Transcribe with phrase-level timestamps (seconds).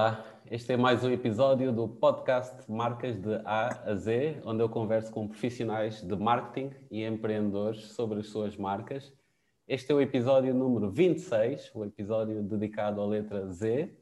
[0.00, 4.68] Olá, este é mais um episódio do podcast Marcas de A a Z, onde eu
[4.70, 9.12] converso com profissionais de marketing e empreendedores sobre as suas marcas.
[9.68, 13.94] Este é o episódio número 26, o episódio dedicado à letra Z.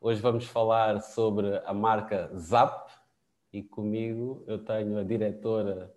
[0.00, 2.92] Hoje vamos falar sobre a marca Zap
[3.52, 5.94] e comigo eu tenho a diretora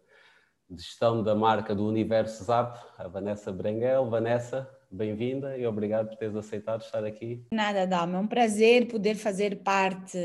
[0.69, 4.11] de gestão da marca do Universo Zap, a Vanessa Brenguel.
[4.11, 7.45] Vanessa, bem-vinda e obrigado por teres aceitado estar aqui.
[7.51, 10.17] Nada, Dalma, é um prazer poder fazer parte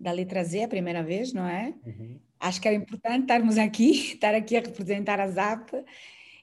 [0.00, 1.74] da letra Z a primeira vez, não é?
[1.84, 2.18] Uhum.
[2.40, 5.70] Acho que era importante estarmos aqui, estar aqui a representar a ZAP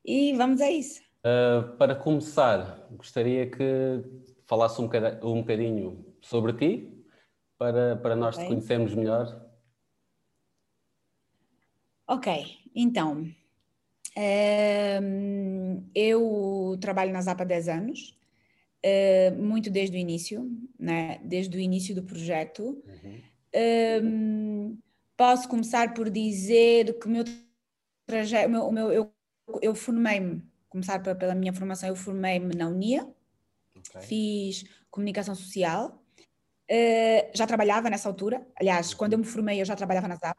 [0.04, 1.02] e vamos a isso.
[1.26, 4.04] Uh, para começar, gostaria que
[4.46, 6.96] falasse um bocadinho, um bocadinho sobre ti,
[7.58, 9.44] para, para nós te conhecermos melhor.
[12.08, 13.26] Ok, então,
[15.94, 18.18] eu trabalho na ZAP há 10 anos,
[18.84, 21.20] eh, muito desde o início, né?
[21.24, 22.84] desde o início do projeto.
[23.54, 24.78] Uhum.
[25.18, 27.24] posso começar por dizer que o meu
[28.06, 29.12] trajeto, o meu, eu,
[29.62, 33.08] eu formei-me, começar pela minha formação, eu formei-me na Unia,
[33.76, 34.02] okay.
[34.02, 36.04] fiz comunicação social,
[37.34, 40.38] já trabalhava nessa altura, aliás, quando eu me formei eu já trabalhava na ZAP,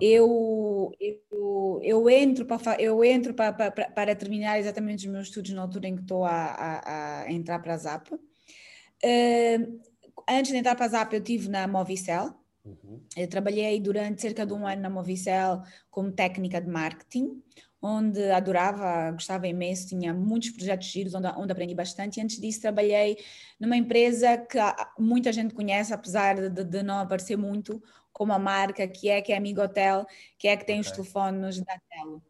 [0.00, 5.52] eu, eu, eu entro, para, eu entro para, para, para terminar exatamente os meus estudos
[5.52, 8.12] na altura em que estou a, a, a entrar para a ZAP.
[8.12, 9.80] Uh,
[10.28, 12.34] antes de entrar para a ZAP, eu estive na Movicel.
[12.64, 13.00] Uhum.
[13.16, 17.42] Eu trabalhei durante cerca de um ano na Movicel como técnica de marketing,
[17.82, 22.18] onde adorava, gostava imenso, tinha muitos projetos giros onde, onde aprendi bastante.
[22.18, 23.16] E antes disso, trabalhei
[23.58, 24.58] numa empresa que
[24.98, 27.82] muita gente conhece, apesar de, de não aparecer muito,
[28.20, 30.04] como a marca que é, que é Amigo Hotel,
[30.36, 30.90] que é que tem okay.
[30.90, 32.22] os telefones da Telo.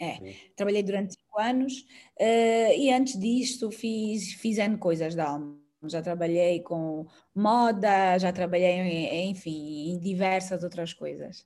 [0.00, 1.80] É, trabalhei durante cinco anos
[2.18, 5.58] uh, e antes disto fiz, fiz N coisas da alma.
[5.84, 11.44] Já trabalhei com moda, já trabalhei, em, enfim, em diversas outras coisas.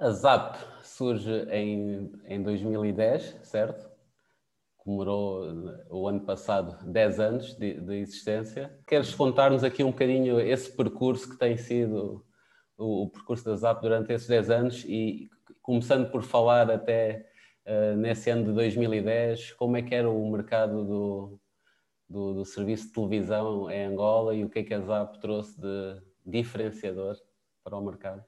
[0.00, 3.86] A ZAP surge em, em 2010, certo?
[4.78, 5.44] Comemorou
[5.90, 8.74] o ano passado 10 anos de, de existência.
[8.86, 12.24] Queres contar-nos aqui um bocadinho esse percurso que tem sido
[12.78, 15.28] o, o, percurso da ZAP durante esses 10 anos e
[15.60, 17.28] começando por falar até
[17.66, 21.40] uh, nesse ano de 2010, como é que era o mercado do,
[22.08, 25.60] do, do, serviço de televisão em Angola e o que é que a ZAP trouxe
[25.60, 27.16] de diferenciador
[27.64, 28.24] para o mercado?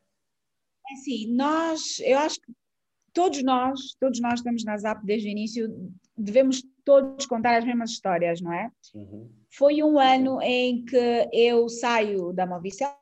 [0.90, 2.52] É assim, nós, eu acho que
[3.12, 7.90] todos nós, todos nós estamos na ZAP desde o início, devemos todos contar as mesmas
[7.90, 8.70] histórias, não é?
[8.94, 9.30] Uhum.
[9.50, 12.99] Foi um ano em que eu saio da Movicel,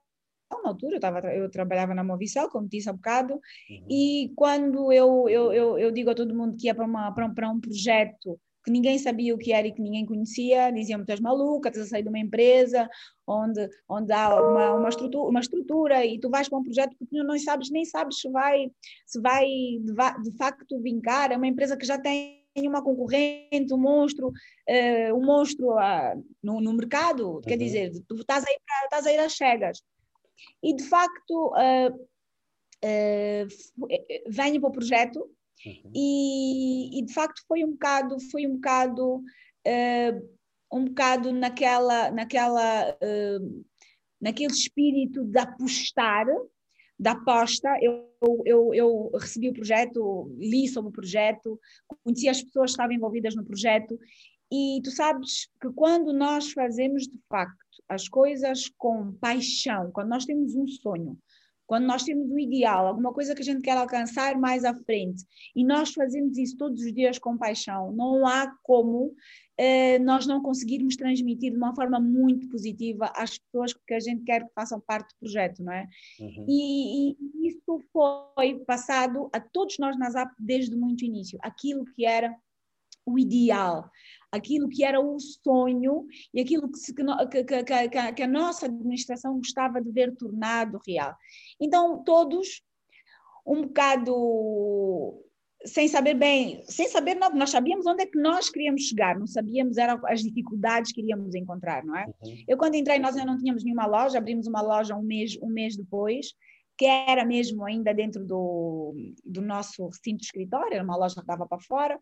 [0.63, 3.87] na altura, eu, tava, eu trabalhava na Movicel, como disse há bocado, uhum.
[3.89, 7.27] e quando eu, eu, eu, eu, digo a todo mundo que ia para, uma, para,
[7.27, 11.05] um, para um projeto que ninguém sabia o que era e que ninguém conhecia, diziam-me,
[11.05, 12.89] tu és maluca, estás a sair de uma empresa
[13.27, 17.07] onde, onde há uma, uma, estrutura, uma estrutura e tu vais para um projeto que
[17.07, 18.71] tu não sabes, nem sabes se vai,
[19.07, 23.79] se vai de, de facto vincar, é uma empresa que já tem uma concorrente, um
[23.79, 27.41] monstro, uh, um monstro uh, no, no mercado, uhum.
[27.41, 29.83] quer dizer, tu estás a, ir, estás a ir às cegas.
[30.63, 31.95] E de facto uh,
[32.85, 33.49] uh,
[34.29, 35.19] venho para o projeto
[35.65, 35.93] uhum.
[35.95, 40.39] e, e, de facto foi um bocado, foi um bocado, uh,
[40.73, 42.97] um bocado naquela, naquela,
[44.21, 46.27] naquele espírito de apostar,
[46.99, 48.11] da aposta, eu,
[48.45, 51.59] eu, eu recebi o projeto, li sobre o projeto,
[52.03, 53.97] conheci as pessoas que estavam envolvidas no projeto
[54.51, 60.25] e tu sabes que quando nós fazemos de facto as coisas com paixão, quando nós
[60.25, 61.19] temos um sonho,
[61.69, 65.23] quando nós temos um ideal, alguma coisa que a gente quer alcançar mais à frente,
[65.55, 69.15] e nós fazemos isso todos os dias com paixão, não há como
[69.59, 74.25] eh, nós não conseguirmos transmitir de uma forma muito positiva às pessoas que a gente
[74.25, 75.87] quer que façam parte do projeto, não é?
[76.19, 76.47] Uhum.
[76.49, 82.07] E, e, isso foi passado a todos nós na ZAP desde muito início, aquilo que
[82.07, 82.35] era
[83.05, 83.91] o ideal,
[84.31, 87.05] aquilo que era o sonho e aquilo que, se, que,
[87.45, 91.15] que, que, que a nossa administração gostava de ver tornado real.
[91.61, 92.63] Então, todos
[93.47, 95.25] um bocado
[95.65, 99.27] sem saber bem, sem saber não, nós sabíamos onde é que nós queríamos chegar, não
[99.27, 102.07] sabíamos eram as dificuldades que iríamos encontrar, não é?
[102.07, 102.45] Uhum.
[102.47, 105.49] Eu quando entrei nós ainda não tínhamos nenhuma loja, abrimos uma loja um mês, um
[105.49, 106.29] mês depois,
[106.77, 108.95] que era mesmo ainda dentro do,
[109.25, 111.99] do nosso recinto de escritório, era uma loja que dava para fora,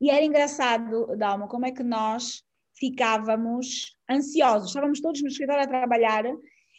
[0.00, 2.42] e era engraçado, Dalma, como é que nós
[2.80, 4.68] ficávamos ansiosos.
[4.68, 6.24] Estávamos todos no escritório a trabalhar,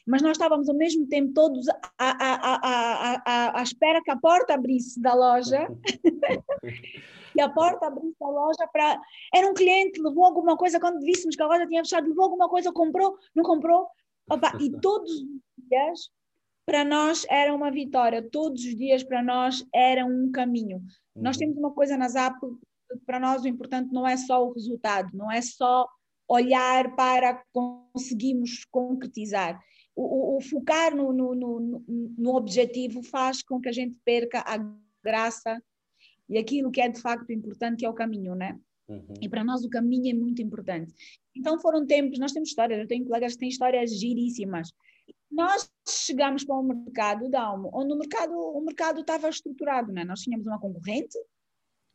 [0.07, 4.17] mas nós estávamos ao mesmo tempo todos à, à, à, à, à espera que a
[4.17, 5.67] porta abrisse da loja
[7.35, 8.99] e a porta abriu a loja para.
[9.33, 12.49] Era um cliente, levou alguma coisa, quando víssemos que a loja tinha fechado, levou alguma
[12.49, 13.87] coisa, comprou, não comprou.
[14.29, 15.23] Opa, e todos os
[15.69, 16.09] dias,
[16.65, 20.77] para nós, era uma vitória, todos os dias, para nós, era um caminho.
[21.15, 21.23] Uhum.
[21.23, 22.39] Nós temos uma coisa na ZAP,
[23.05, 25.87] para nós o importante não é só o resultado, não é só
[26.27, 29.59] olhar para conseguirmos concretizar.
[29.95, 31.83] O, o, o focar no, no, no,
[32.17, 34.57] no objetivo faz com que a gente perca a
[35.03, 35.61] graça
[36.29, 38.57] e aquilo que é de facto importante, é o caminho, né?
[38.87, 39.13] Uhum.
[39.21, 40.93] E para nós o caminho é muito importante.
[41.35, 44.71] Então foram tempos, nós temos histórias, eu tenho colegas que têm histórias giríssimas.
[45.29, 50.05] Nós chegamos para um mercado, Dalmo, onde o mercado, o mercado estava estruturado, né?
[50.05, 51.17] Nós tínhamos uma concorrente,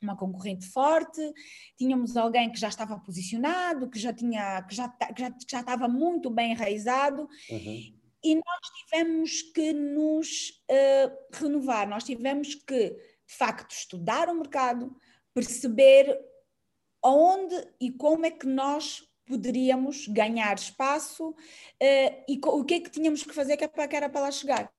[0.02, 1.20] uma concorrente forte,
[1.76, 5.60] tínhamos alguém que já estava posicionado, que já tinha, que já, que já, que já
[5.60, 7.94] estava muito bem enraizado, uhum.
[8.22, 12.96] e nós tivemos que nos uh, renovar, nós tivemos que
[13.26, 14.96] de facto, estudar o mercado,
[15.34, 16.16] perceber
[17.02, 21.34] onde e como é que nós poderíamos ganhar espaço uh,
[22.28, 23.64] e o que é que tínhamos que fazer que
[23.96, 24.72] era para lá chegar.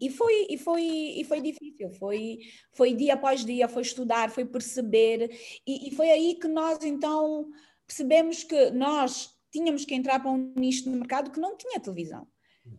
[0.00, 2.38] E foi, e foi, e foi difícil, foi,
[2.72, 5.30] foi dia após dia, foi estudar, foi perceber,
[5.66, 7.48] e, e foi aí que nós então
[7.86, 12.26] percebemos que nós tínhamos que entrar para um nicho de mercado que não tinha televisão.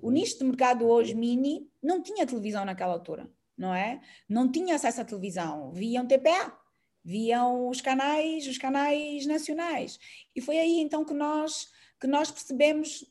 [0.01, 0.13] O uhum.
[0.13, 4.01] nicho de mercado hoje mini não tinha televisão naquela altura não é?
[4.27, 6.57] Não tinha acesso à televisão, viam TPA,
[7.03, 9.99] viam os canais, os canais nacionais.
[10.35, 13.05] E foi aí então que nós que nós percebemos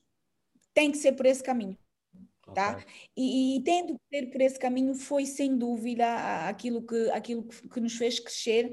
[0.75, 1.79] tem que ser por esse caminho.
[2.53, 2.73] Tá?
[2.73, 2.85] Okay.
[3.17, 6.07] E, e, tendo que ser por esse caminho foi sem dúvida
[6.49, 8.71] aquilo, que, aquilo que, nos fez crescer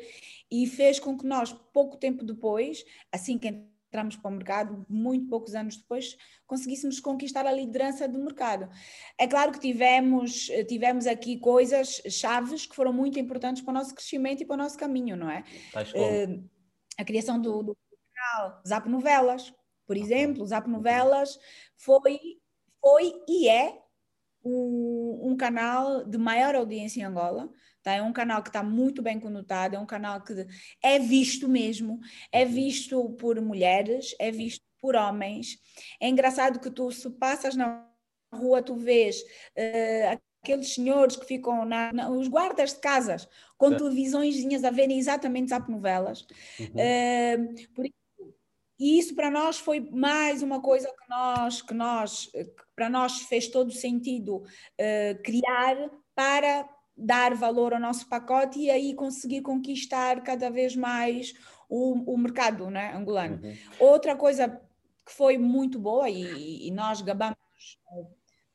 [0.51, 3.47] e fez com que nós, pouco tempo depois, assim que
[3.91, 8.69] entramos para o mercado, muito poucos anos depois, conseguíssemos conquistar a liderança do mercado.
[9.17, 13.93] É claro que tivemos, tivemos aqui coisas chaves que foram muito importantes para o nosso
[13.93, 15.43] crescimento e para o nosso caminho, não é?
[15.75, 16.49] Uh,
[16.97, 17.77] a criação do, do
[18.13, 19.53] canal Zap Novelas,
[19.85, 21.37] por exemplo, Zap Novelas
[21.75, 22.17] foi,
[22.81, 23.79] foi e é
[24.43, 27.49] um, um canal de maior audiência em Angola,
[27.83, 27.93] Tá?
[27.93, 30.45] É um canal que está muito bem conotado, é um canal que
[30.83, 31.99] é visto mesmo,
[32.31, 32.51] é uhum.
[32.51, 35.57] visto por mulheres, é visto por homens.
[35.99, 37.87] É engraçado que tu, se passas na
[38.33, 43.27] rua, tu vês uh, aqueles senhores que ficam na, na, os guardas de casas
[43.57, 43.77] com é.
[43.77, 46.25] televisões a verem exatamente as novelas.
[46.59, 46.67] Uhum.
[46.67, 47.85] Uh, por
[48.81, 53.21] e isso para nós foi mais uma coisa que nós, que nós, que para nós
[53.21, 56.67] fez todo sentido uh, criar para
[56.97, 61.35] dar valor ao nosso pacote e aí conseguir conquistar cada vez mais
[61.69, 63.39] o, o mercado né, angolano.
[63.43, 63.53] Uhum.
[63.79, 64.49] Outra coisa
[65.05, 67.37] que foi muito boa e, e nós gabamos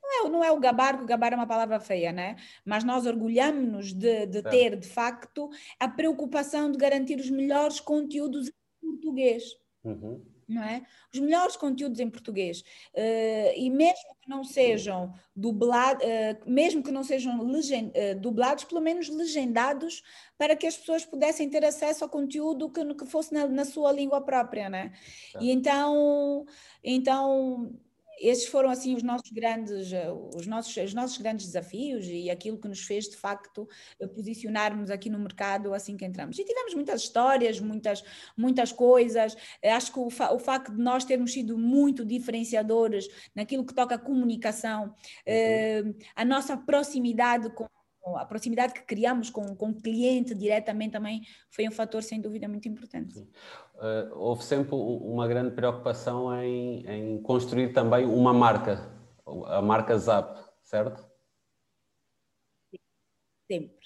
[0.03, 2.37] não é, não é o gabar, porque gabar é uma palavra feia, né?
[2.65, 5.49] Mas nós orgulhamos-nos de, de ter, de facto,
[5.79, 9.45] a preocupação de garantir os melhores conteúdos em português.
[9.87, 10.83] Uhum não é?
[11.13, 12.61] Os melhores conteúdos em português.
[12.95, 18.65] Uh, e mesmo que não sejam dublados, uh, mesmo que não sejam legend, uh, dublados,
[18.65, 20.03] pelo menos legendados,
[20.39, 23.91] para que as pessoas pudessem ter acesso ao conteúdo que, que fosse na, na sua
[23.91, 24.93] língua própria, né?
[25.41, 26.47] E então,
[26.83, 27.73] então
[28.19, 32.59] esses foram assim os nossos grandes eh, os nossos os nossos grandes desafios e aquilo
[32.59, 33.69] que nos fez de facto
[34.15, 38.03] posicionarmos aqui no mercado assim que entramos e tivemos muitas histórias muitas
[38.37, 43.65] muitas coisas acho que o, fa o facto de nós termos sido muito diferenciadores naquilo
[43.65, 44.93] que toca a comunicação uhum.
[45.27, 47.67] eh, a nossa proximidade com
[48.15, 52.47] a proximidade que criamos com, com o cliente diretamente também foi um fator sem dúvida
[52.47, 53.27] muito importante.
[53.77, 58.91] Uh, houve sempre uma grande preocupação em, em, construir também uma marca,
[59.47, 61.07] a marca Zap, certo?
[63.51, 63.77] Sempre.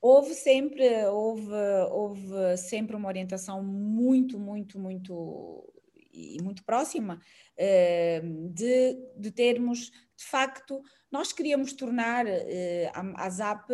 [0.00, 1.52] Houve sempre, houve,
[1.90, 5.72] houve sempre uma orientação muito, muito, muito
[6.12, 7.20] e muito próxima
[7.58, 13.70] uh, de, de termos, de facto, nós queríamos tornar a, a ZAP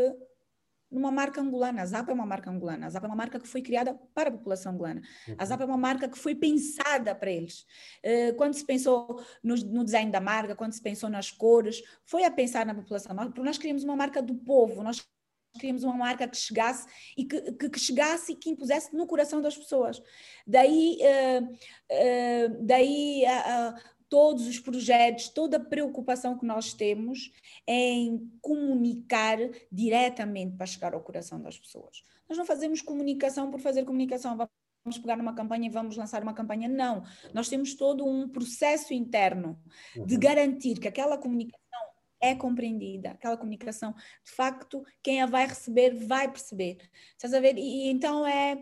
[0.91, 1.83] numa marca angolana.
[1.83, 2.87] A ZAP é uma marca angolana.
[2.87, 5.03] A ZAP é uma marca que foi criada para a população angolana.
[5.27, 5.47] A uhum.
[5.47, 7.67] ZAP é uma marca que foi pensada para eles.
[8.05, 12.25] Uh, quando se pensou no, no, design da marca, quando se pensou nas cores, foi
[12.25, 13.15] a pensar na população.
[13.17, 14.83] porque nós queríamos uma marca do povo.
[14.83, 15.07] Nós
[15.55, 19.43] queríamos uma marca que chegasse e que, que, que, chegasse e que impusesse no coração
[19.43, 20.01] das pessoas.
[20.47, 27.31] Daí, uh, uh, daí uh, todos os projetos, toda a preocupação que nós temos
[27.67, 29.39] em comunicar
[29.71, 32.03] diretamente para chegar ao coração das pessoas.
[32.29, 36.35] Nós não fazemos comunicação por fazer comunicação, vamos pegar numa campanha e vamos lançar uma
[36.35, 37.03] campanha, não.
[37.33, 39.59] Nós temos todo um processo interno
[39.95, 40.21] de uhum.
[40.21, 41.59] garantir que aquela comunicação
[42.21, 46.79] é compreendida, aquela comunicação, de facto, quem a vai receber vai perceber.
[47.13, 47.57] Estás a ver?
[47.57, 48.59] E então é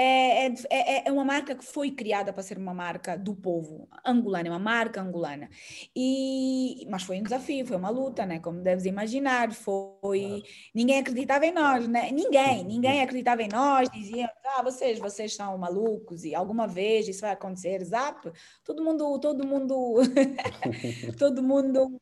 [0.00, 3.88] é, é, é, é, uma marca que foi criada para ser uma marca do povo
[4.06, 5.50] angolano, é uma marca angolana.
[5.94, 8.38] E, mas foi um desafio, foi uma luta, né?
[8.38, 9.52] como deves imaginar.
[9.52, 12.12] Foi Ninguém acreditava em nós, né?
[12.12, 13.90] ninguém, ninguém acreditava em nós.
[13.90, 17.84] Diziam, ah, vocês, vocês são malucos e alguma vez isso vai acontecer.
[17.84, 18.30] Zap,
[18.62, 19.96] todo mundo, todo mundo,
[21.18, 22.00] todo mundo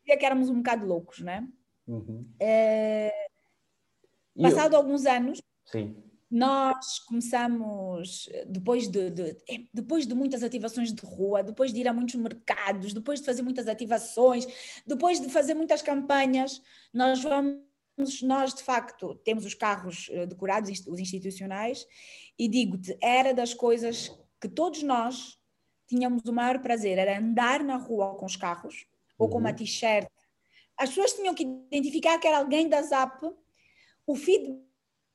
[0.00, 1.46] dizia que éramos um bocado loucos, né?
[1.86, 2.28] Uhum.
[2.40, 3.12] É...
[4.42, 4.78] Passado eu...
[4.78, 5.40] alguns anos.
[5.64, 11.80] Sim nós começamos, depois de, de, é, depois de muitas ativações de rua, depois de
[11.80, 14.46] ir a muitos mercados, depois de fazer muitas ativações,
[14.84, 16.60] depois de fazer muitas campanhas,
[16.92, 21.86] nós vamos, nós de facto temos os carros eh, decorados, os institucionais,
[22.36, 25.38] e digo-te, era das coisas que todos nós
[25.86, 28.84] tínhamos o maior prazer, era andar na rua com os carros,
[29.16, 29.56] ou com uma uhum.
[29.56, 30.08] t-shirt.
[30.76, 33.22] As pessoas tinham que identificar que era alguém da ZAP,
[34.06, 34.65] o feedback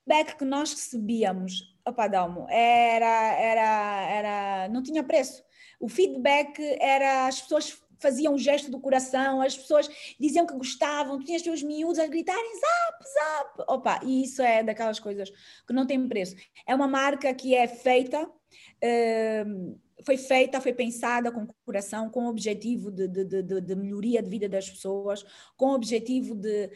[0.02, 5.44] feedback que nós recebíamos, opa, Dalmo, era, era, era, não tinha preço.
[5.80, 9.88] O feedback era, as pessoas faziam um gesto do coração, as pessoas
[10.20, 14.64] diziam que gostavam, tu tinhas os miúdos a gritarem zap, zap, opa, e isso é
[14.64, 16.36] daquelas coisas que não tem preço.
[16.68, 22.30] É uma marca que é feita, uh, foi feita, foi pensada com coração, com o
[22.30, 25.24] objetivo de, de, de, de melhoria de vida das pessoas,
[25.56, 26.70] com o objetivo de,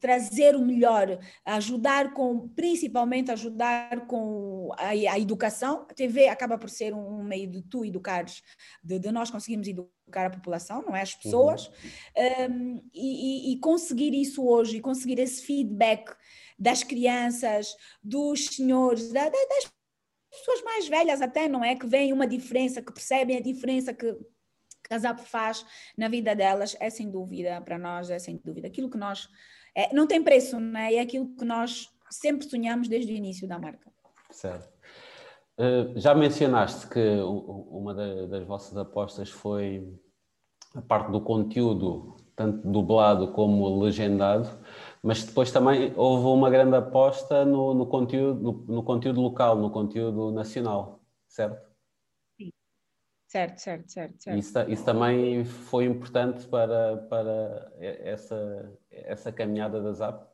[0.00, 5.86] trazer o melhor, ajudar com, principalmente ajudar com a, a, educação.
[5.90, 8.42] A TV acaba por ser um meio de tu educares,
[8.82, 11.02] de, nós conseguirmos educar a população, não é?
[11.02, 12.76] As pessoas, uhum.
[12.76, 16.14] um, e, e, conseguir isso hoje, conseguir esse feedback
[16.58, 19.72] das crianças, dos senhores, da, das
[20.32, 21.76] pessoas mais velhas até, não é?
[21.76, 24.16] Que veem uma diferença, que percebem a diferença que,
[24.98, 25.64] ZAP faz
[25.96, 28.66] na vida delas, é sem dúvida, para nós, é sem dúvida.
[28.68, 29.28] Aquilo que nós.
[29.74, 30.98] É, não tem preço, não é?
[30.98, 33.90] Aquilo que nós sempre sonhamos desde o início da marca.
[34.30, 34.70] Certo.
[35.58, 39.86] Uh, já mencionaste que uma das vossas apostas foi
[40.74, 44.48] a parte do conteúdo, tanto dublado como legendado.
[45.02, 49.68] Mas depois também houve uma grande aposta no, no conteúdo, no, no, conteúdo local, no
[49.68, 51.68] conteúdo nacional, certo?
[52.40, 52.52] Sim,
[53.26, 54.22] certo, certo, certo.
[54.22, 54.38] certo.
[54.38, 60.32] Isso, isso também foi importante para, para essa, essa caminhada da ZAP?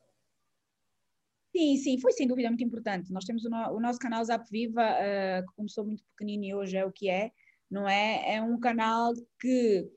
[1.56, 3.10] Sim, sim, foi sem dúvida muito importante.
[3.10, 6.54] Nós temos o, no, o nosso canal Zap Viva, uh, que começou muito pequenino e
[6.54, 7.32] hoje é o que é,
[7.70, 8.34] não é?
[8.34, 9.90] É um canal que,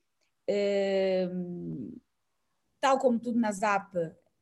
[0.50, 2.02] uh,
[2.80, 3.92] tal como tudo na Zap,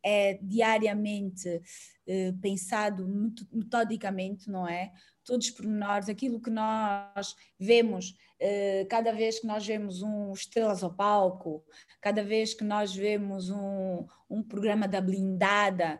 [0.04, 1.62] é diariamente
[2.08, 3.08] eh, pensado
[3.52, 4.92] metodicamente, não é?
[5.24, 10.84] Todos os pormenores, aquilo que nós vemos, eh, cada vez que nós vemos um Estrelas
[10.84, 11.64] ao Palco,
[12.02, 16.00] cada vez que nós vemos um, um programa da blindada,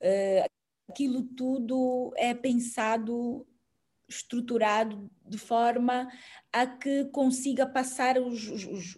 [0.00, 0.46] eh,
[0.88, 3.46] aquilo tudo é pensado
[4.08, 6.08] estruturado de forma
[6.52, 8.96] a que consiga passar os, os, os,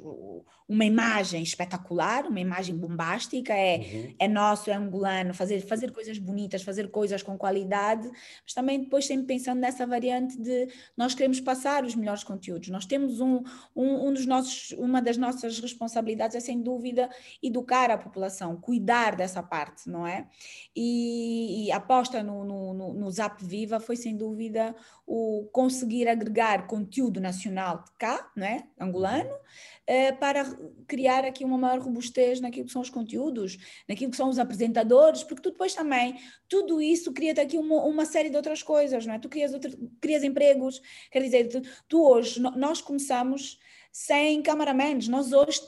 [0.69, 4.15] uma imagem espetacular, uma imagem bombástica, é, uhum.
[4.19, 8.11] é nosso, é angolano, fazer, fazer coisas bonitas, fazer coisas com qualidade,
[8.43, 12.69] mas também depois sempre pensando nessa variante de nós queremos passar os melhores conteúdos.
[12.69, 13.43] Nós temos um,
[13.75, 17.09] um, um dos nossos, uma das nossas responsabilidades é sem dúvida
[17.43, 20.27] educar a população, cuidar dessa parte, não é?
[20.75, 24.75] E, e a aposta no, no, no, no Zap Viva foi sem dúvida
[25.07, 28.67] o conseguir agregar conteúdo nacional de cá, não é?
[28.81, 30.45] angolano, uh, para
[30.87, 33.57] criar aqui uma maior robustez naquilo que são os conteúdos,
[33.89, 36.17] naquilo que são os apresentadores, porque tu depois também,
[36.49, 39.19] tudo isso cria-te aqui uma, uma, série de outras coisas, não é?
[39.19, 39.71] Tu crias, outra,
[40.01, 40.81] crias empregos,
[41.11, 43.59] quer dizer, tu, tu hoje, nós começamos
[43.97, 45.09] sem cameramans.
[45.09, 45.59] Nós hoje,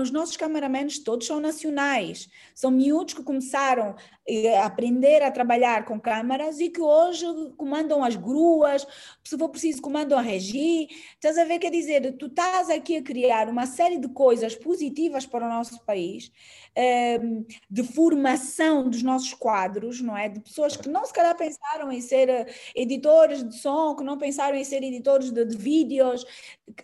[0.00, 2.26] os nossos cameramans todos são nacionais.
[2.54, 3.94] São miúdos que começaram
[4.26, 7.26] eh, a aprender a trabalhar com câmaras e que hoje
[7.58, 8.86] comandam as gruas,
[9.22, 10.88] se for preciso comandam a regi.
[11.12, 15.26] Estás a ver, quer dizer, tu estás aqui a criar uma série de coisas positivas
[15.26, 16.32] para o nosso país,
[16.74, 20.30] ehm, de formação dos nossos quadros, não é?
[20.30, 24.16] De pessoas que não se calhar pensaram em ser eh, editores de som, que não
[24.16, 26.24] pensaram em ser editores de, de vídeos,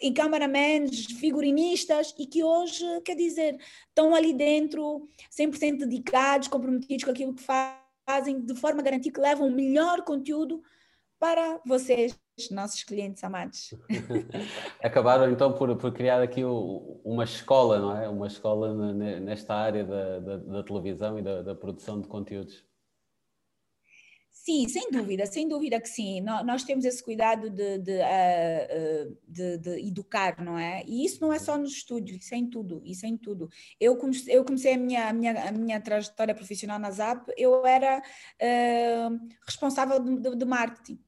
[0.01, 0.13] em
[0.75, 7.35] cameramentos, figurinistas, e que hoje, quer dizer, estão ali dentro 100% dedicados, comprometidos com aquilo
[7.35, 10.63] que fazem, de forma a garantir que levam o melhor conteúdo
[11.19, 12.19] para vocês,
[12.51, 13.71] nossos clientes amados.
[14.83, 18.09] Acabaram então por, por criar aqui o, uma escola, não é?
[18.09, 22.65] Uma escola nesta área da, da, da televisão e da, da produção de conteúdos.
[24.35, 26.21] Sim, sem dúvida, sem dúvida que sim.
[26.21, 30.83] Nós temos esse cuidado de, de, eh, eh, de, de, educar, não é?
[30.87, 33.49] E isso não é só nos estúdios, isso é em tudo, isso é em tudo.
[33.81, 37.65] Eu comecei, eu comecei a, minha, a, minha, a minha trajetória profissional na ZAP, eu
[37.65, 40.99] era uh, responsável de, marketing.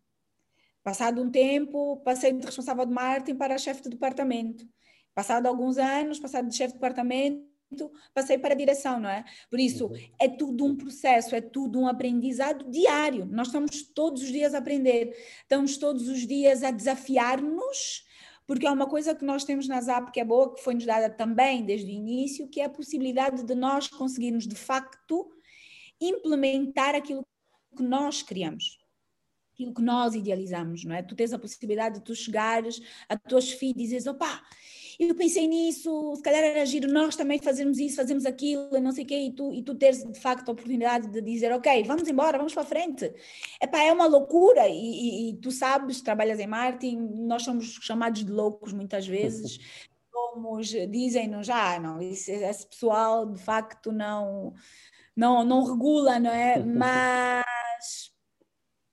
[0.84, 4.64] Passado um tempo, passei de responsável de marketing para chefe de departamento.
[5.14, 7.44] Passado alguns anos, passado de chefe de departamento,
[8.14, 9.24] passei para a direção, não é?
[9.50, 9.96] Por isso, uhum.
[10.20, 13.26] é tudo um processo, é tudo um aprendizado diário.
[13.26, 18.04] Nós estamos todos os dias a aprender, estamos todos os dias a desafiar-nos,
[18.46, 21.10] porque é uma coisa que nós temos na ZAP que é boa, que foi-nos dada
[21.10, 25.30] também desde o início, que é a possibilidade de nós conseguirmos, de facto,
[26.00, 27.26] implementar aquilo
[27.76, 28.78] que nós criamos
[29.56, 31.02] aquilo que nós idealizamos, não é?
[31.02, 34.44] Tu tens a possibilidade de tu chegares a tuas filhas e dizeres, opá,
[34.98, 39.04] eu pensei nisso, se calhar era giro nós também fazermos isso, fazemos aquilo, não sei
[39.04, 42.08] o quê, e tu, e tu teres de facto a oportunidade de dizer, ok, vamos
[42.08, 43.12] embora, vamos para a frente.
[43.60, 48.24] Epá, é uma loucura, e, e, e tu sabes, trabalhas em marketing, nós somos chamados
[48.24, 49.58] de loucos muitas vezes,
[50.10, 54.54] somos, dizem-nos, ah, não, esse, esse pessoal de facto não,
[55.14, 56.58] não, não regula, não é?
[56.64, 58.14] Mas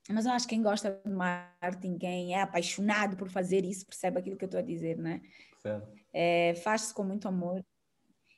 [0.10, 4.20] mas eu acho que quem gosta de marketing, quem é apaixonado por fazer isso, percebe
[4.20, 5.22] aquilo que eu estou a dizer, né?
[6.14, 7.64] É, Faz-se com muito amor.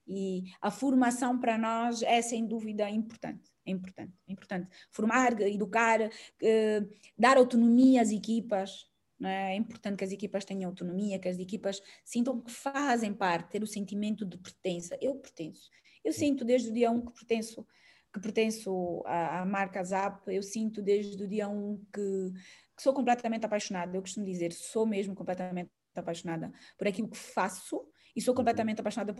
[0.08, 3.52] E a formação para nós é sem dúvida importante.
[3.66, 4.70] É importante, é importante.
[4.92, 6.00] Formar, educar,
[6.44, 6.84] eh,
[7.18, 8.88] dar autonomia às equipas.
[9.24, 9.54] É?
[9.54, 13.64] é importante que as equipas tenham autonomia, que as equipas sintam que fazem parte, ter
[13.64, 14.98] o sentimento de pertença.
[15.02, 15.72] Eu pertenço.
[16.04, 17.66] Eu sinto desde o dia 1 que pertenço
[18.14, 22.32] que pertenço à, à, marca Zap, eu sinto desde o dia 1 que,
[22.78, 23.98] que sou completamente apaixonada.
[23.98, 27.86] Eu costumo dizer, sou mesmo completamente apaixonada por aquilo que faço
[28.16, 28.38] e sou uhum.
[28.38, 29.16] completamente apaixonada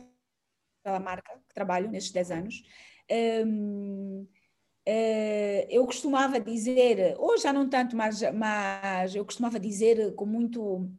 [0.84, 2.64] pela marca que trabalho nestes 10 anos.
[3.46, 4.28] Um, uh,
[4.86, 10.90] eh, eu costumava dizer, hoje já não tanto, mas, mas eu costumava dizer com muito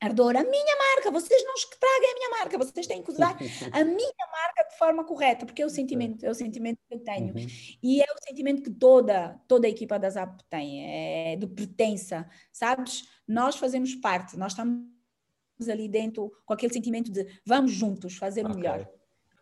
[0.00, 3.36] ardor, a minha marca, vocês não estraguem a minha marca, vocês têm que usar
[3.72, 7.00] a minha marca de forma correta, porque é o sentimento, é o sentimento que eu
[7.00, 7.34] tenho.
[7.34, 7.46] Uhum.
[7.82, 12.28] E é o sentimento que toda, toda a equipa da ZAP tem, é de pertença,
[12.52, 13.04] sabes?
[13.26, 14.95] Nós fazemos parte, nós estamos
[15.68, 18.56] ali dentro com aquele sentimento de vamos juntos fazer okay.
[18.56, 18.88] melhor.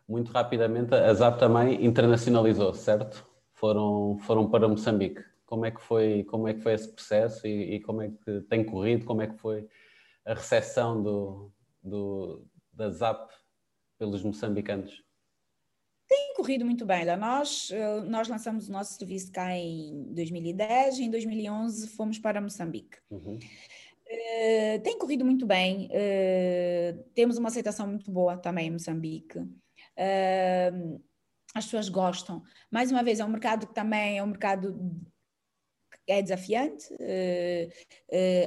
[0.07, 3.25] Muito rapidamente, a ZAP também internacionalizou, certo?
[3.53, 5.23] Foram, foram para Moçambique.
[5.45, 8.41] Como é que foi, como é que foi esse processo e, e como é que
[8.41, 9.05] tem corrido?
[9.05, 9.67] Como é que foi
[10.25, 11.51] a recepção do,
[11.83, 13.31] do, da ZAP
[13.97, 15.03] pelos moçambicanos?
[16.07, 17.03] Tem corrido muito bem.
[17.17, 22.39] Nós, eh, nós lançamos o nosso serviço cá em 2010 e em 2011 fomos para
[22.39, 22.97] Moçambique.
[23.09, 23.39] Uhum.
[24.07, 29.39] Uh, tem corrido muito bem, uh, temos uma aceitação muito boa também em Moçambique.
[29.39, 31.01] Uh,
[31.55, 32.43] as pessoas gostam.
[32.69, 34.79] Mais uma vez, é um mercado que também é um mercado
[36.07, 36.87] é desafiante.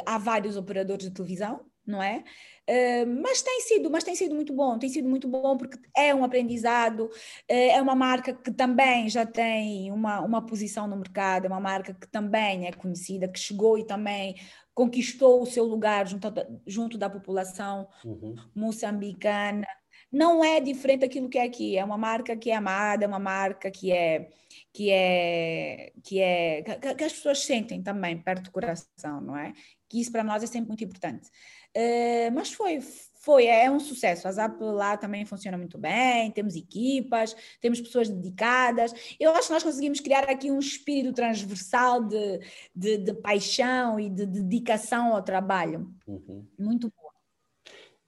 [0.07, 2.23] há vários operadores de televisão, não é?
[2.69, 6.15] Uh, mas tem sido, mas tem sido muito bom, tem sido muito bom porque é
[6.15, 7.11] um aprendizado, uh,
[7.49, 11.95] é uma marca que também já tem uma, uma posição no mercado, é uma marca
[11.95, 14.37] que também é conhecida, que chegou e também
[14.75, 16.29] conquistou o seu lugar junto,
[16.67, 18.37] junto da população uhum.
[18.55, 19.67] moçambicana.
[20.13, 23.19] Não é diferente daquilo que é aqui, é uma marca que é amada, é uma
[23.19, 24.31] marca que é
[24.73, 29.53] que é que é que, que as pessoas sentem também perto do coração, não é?
[29.89, 31.29] Que isso para nós é sempre muito importante.
[31.77, 32.81] Uh, mas foi,
[33.21, 34.27] foi, é um sucesso.
[34.27, 38.93] A Zap lá também funciona muito bem, temos equipas, temos pessoas dedicadas.
[39.19, 42.41] Eu acho que nós conseguimos criar aqui um espírito transversal de,
[42.75, 45.93] de, de paixão e de dedicação ao trabalho.
[46.07, 46.47] Uhum.
[46.59, 47.09] Muito bom.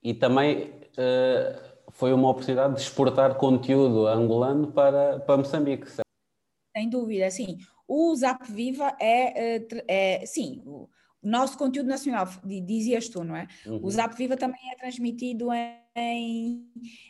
[0.02, 5.86] E também uh, foi uma oportunidade de exportar conteúdo angolano para, para Moçambique?
[6.74, 7.58] Sem dúvida, sim.
[7.86, 10.88] O Zap Viva é, é, é sim, o
[11.22, 13.46] nosso conteúdo nacional, dizias tu, não é?
[13.66, 13.80] Uhum.
[13.84, 15.48] O Zap Viva também é transmitido
[15.94, 16.66] em,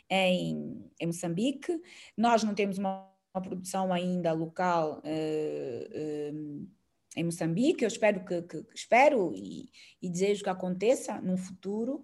[0.09, 1.81] em, em Moçambique.
[2.17, 6.67] Nós não temos uma, uma produção ainda local uh, uh,
[7.15, 7.83] em Moçambique.
[7.83, 9.69] Eu espero que, que, espero e,
[10.01, 12.03] e, desejo que aconteça num futuro,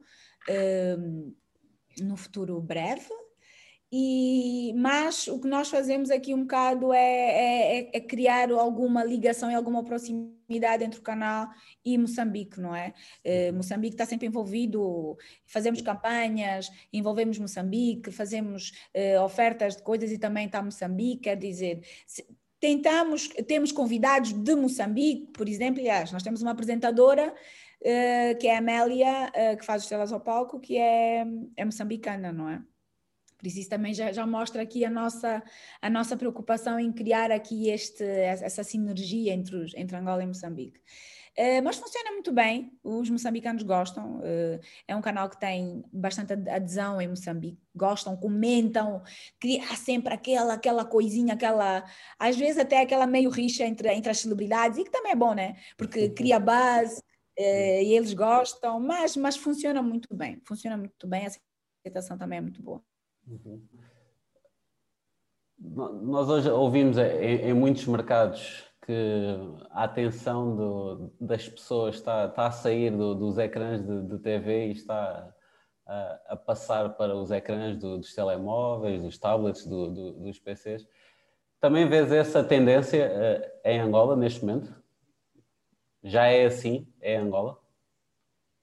[0.49, 1.35] uh,
[2.01, 3.09] no futuro breve.
[3.89, 9.49] E, mas o que nós fazemos aqui um bocado é, é, é, criar alguma ligação
[9.49, 11.47] e alguma proximidade entre o canal
[11.85, 12.93] e Moçambique, não é?
[13.25, 20.17] Uh, Moçambique está sempre envolvido, fazemos campanhas, envolvemos Moçambique, fazemos uh, ofertas de coisas e
[20.17, 22.25] também está Moçambique, quer dizer, se,
[22.59, 28.55] tentamos, temos convidados de Moçambique, por exemplo, aliás, nós temos uma apresentadora uh, que é
[28.55, 32.61] a Amélia, que faz os telas ao palco, que é, é moçambicana, não é?
[33.37, 35.43] Por isso, isso também já, já mostra aqui a nossa,
[35.81, 40.79] a nossa preocupação em criar aqui este, essa sinergia entre, os, entre Angola e Moçambique.
[41.37, 44.17] Uh, mas funciona muito bem, os moçambicanos gostam.
[44.17, 49.03] Uh, é um canal que tem bastante adesão em Moçambique, gostam, comentam,
[49.39, 51.85] cria sempre aquela, aquela coisinha, aquela,
[52.17, 55.35] às vezes até aquela meio rixa entre, entre as celebridades, e que também é bom,
[55.35, 55.55] né?
[55.77, 56.99] Porque cria base
[57.37, 61.29] uh, e eles gostam, mas, mas funciona muito bem, funciona muito bem, a
[61.85, 62.83] aceitação também é muito boa.
[63.27, 63.61] Uhum.
[65.59, 69.35] Nós hoje ouvimos em, em, muitos mercados que
[69.71, 74.67] a atenção do, das pessoas está, está a sair do, dos ecrãs de, de, TV
[74.67, 75.33] e está
[75.85, 80.87] a, a, passar para os ecrãs do, dos telemóveis, dos tablets, dos PCs.
[81.59, 84.73] Também vês essa tendência uh, em Angola neste momento?
[86.03, 86.87] Já é assim?
[87.01, 87.59] É Angola?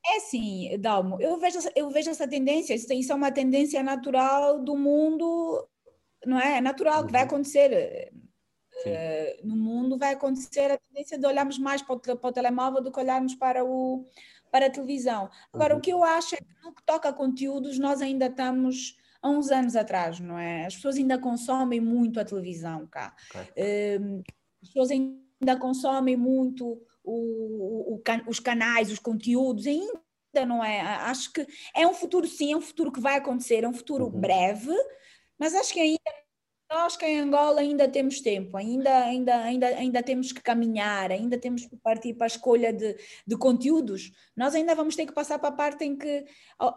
[0.07, 4.77] É sim, Dalmo, eu vejo, eu vejo essa tendência, isso é uma tendência natural do
[4.77, 5.67] mundo,
[6.27, 6.59] não é?
[6.59, 7.27] É natural que vai uhum.
[7.27, 8.13] acontecer.
[8.87, 12.83] Uh, no mundo vai acontecer a tendência de olharmos mais para o, para o telemóvel
[12.83, 14.05] do que olharmos para, o,
[14.51, 15.31] para a televisão.
[15.53, 15.79] Agora, uhum.
[15.79, 19.31] o que eu acho é que no que toca a conteúdos, nós ainda estamos há
[19.31, 20.67] uns anos atrás, não é?
[20.67, 23.15] As pessoas ainda consomem muito a televisão cá.
[23.31, 23.99] Okay.
[23.99, 24.23] Uh,
[24.63, 30.81] as pessoas ainda consomem muito o, o, os canais, os conteúdos, ainda não é.
[30.81, 34.07] Acho que é um futuro, sim, é um futuro que vai acontecer, é um futuro
[34.07, 34.21] uhum.
[34.21, 34.75] breve,
[35.39, 36.25] mas acho que ainda
[36.71, 41.39] nós que em Angola ainda temos tempo, ainda, ainda, ainda, ainda temos que caminhar, ainda
[41.39, 44.11] temos que partir para a escolha de, de conteúdos.
[44.37, 46.25] Nós ainda vamos ter que passar para a parte em que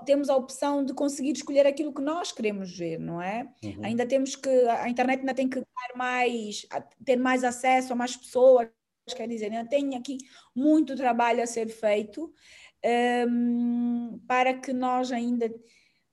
[0.06, 3.50] temos a opção de conseguir escolher aquilo que nós queremos ver, não é?
[3.64, 3.82] Uhum.
[3.84, 6.68] Ainda temos que, a internet ainda tem que ter mais,
[7.04, 8.68] ter mais acesso a mais pessoas,
[9.14, 10.18] quer dizer, ainda tem aqui
[10.56, 12.34] muito trabalho a ser feito
[13.28, 15.50] um, para que nós ainda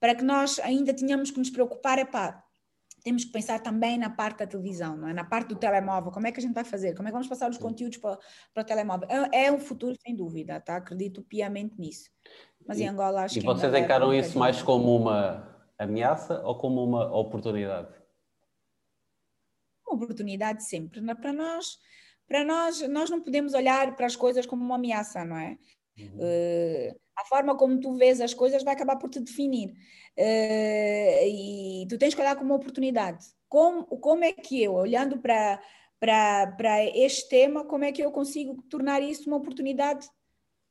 [0.01, 2.45] para que nós ainda tenhamos que nos preocupar, é pá,
[3.03, 5.15] temos que pensar também na parte da televisão, é?
[5.15, 7.29] na parte do telemóvel, como é que a gente vai fazer, como é que vamos
[7.29, 8.19] passar os conteúdos para,
[8.53, 9.09] para o telemóvel.
[9.11, 10.77] É, é um futuro, sem dúvida, tá?
[10.77, 12.11] acredito piamente nisso.
[12.67, 13.47] Mas em Angola acho e que.
[13.47, 17.89] E vocês encaram isso mais como uma ameaça ou como uma oportunidade?
[19.87, 21.03] Uma oportunidade sempre.
[21.15, 21.79] Para nós,
[22.27, 25.59] para nós, nós não podemos olhar para as coisas como uma ameaça, não é?
[25.99, 26.19] Uhum.
[26.19, 29.71] Uh, a forma como tu vês as coisas vai acabar por te definir.
[30.19, 33.25] Uh, e tu tens que olhar como uma oportunidade.
[33.49, 35.61] Como, como é que eu, olhando para,
[36.01, 40.09] para, para este tema, como é que eu consigo tornar isso uma oportunidade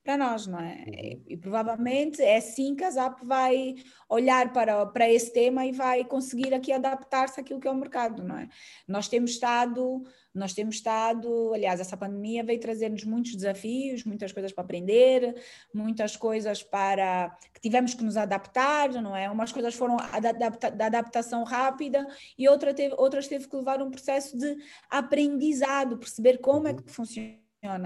[0.03, 0.83] para nós, não é?
[0.85, 1.23] Uhum.
[1.29, 3.75] E, provavelmente é assim que a ZAP vai
[4.09, 8.21] olhar para, para esse tema e vai conseguir aqui adaptar-se àquilo que é o mercado,
[8.21, 8.49] não é?
[8.85, 14.51] Nós temos estado, nós temos estado, aliás, essa pandemia veio trazer-nos muitos desafios, muitas coisas
[14.51, 15.35] para aprender,
[15.73, 19.29] muitas coisas para que tivemos que nos adaptar, não é?
[19.29, 24.37] Umas coisas foram da adaptação rápida e outra teve, outras teve que levar um processo
[24.37, 24.57] de
[24.89, 26.77] aprendizado, perceber como é uhum.
[26.77, 27.39] que funciona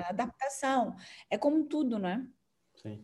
[0.09, 0.95] adaptação,
[1.29, 2.25] é como tudo, não é?
[2.75, 3.03] Sim.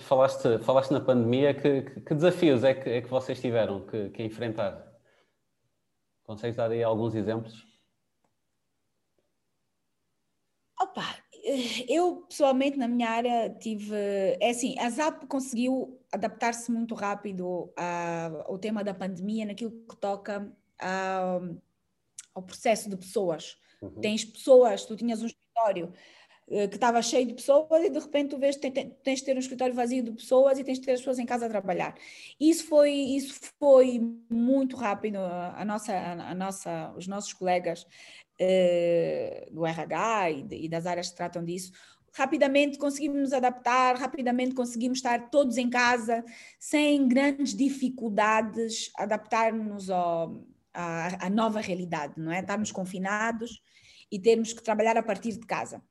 [0.00, 4.22] Falaste, falaste na pandemia, que, que desafios é que, é que vocês tiveram que, que
[4.22, 4.86] enfrentar?
[6.24, 7.67] Consegues dar aí alguns exemplos?
[10.80, 11.16] Opa,
[11.88, 13.94] eu pessoalmente na minha área tive,
[14.40, 17.72] é assim, a ZAP conseguiu adaptar-se muito rápido
[18.44, 20.52] ao tema da pandemia naquilo que toca
[22.34, 23.56] ao processo de pessoas.
[23.82, 24.00] Uhum.
[24.00, 25.92] Tens pessoas, tu tinhas um escritório
[26.48, 29.36] uh, que estava cheio de pessoas e de repente tu vês que tens de ter
[29.36, 31.96] um escritório vazio de pessoas e tens de ter as pessoas em casa a trabalhar.
[32.40, 35.18] Isso foi, isso foi muito rápido.
[35.18, 37.86] A nossa, a, nossa, os nossos colegas
[38.40, 41.72] uh, do RH e, das áreas que tratam disso
[42.12, 46.24] rapidamente conseguimos nos adaptar, rapidamente conseguimos estar todos em casa,
[46.58, 52.40] sem grandes dificuldades, adaptar-nos à nova realidade, não é?
[52.40, 53.62] Estarmos confinados
[54.10, 55.82] e termos que trabalhar a partir de casa.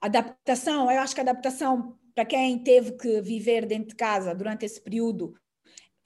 [0.00, 4.80] Adaptação, eu acho que adaptação para quem teve que viver dentro de casa durante esse
[4.80, 5.34] período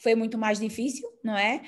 [0.02, 1.62] foi muito mais difícil, não é?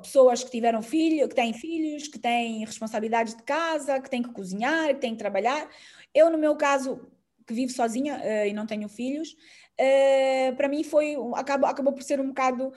[0.00, 4.32] Pessoas que tiveram filhos, que têm filhos, que têm responsabilidades de casa, que têm que
[4.32, 5.68] cozinhar, que têm que trabalhar.
[6.14, 7.06] Eu, no meu caso,
[7.46, 9.36] que vivo sozinha uh, e não tenho filhos,
[9.78, 12.72] uh, para mim foi acabou, acabou por ser um bocado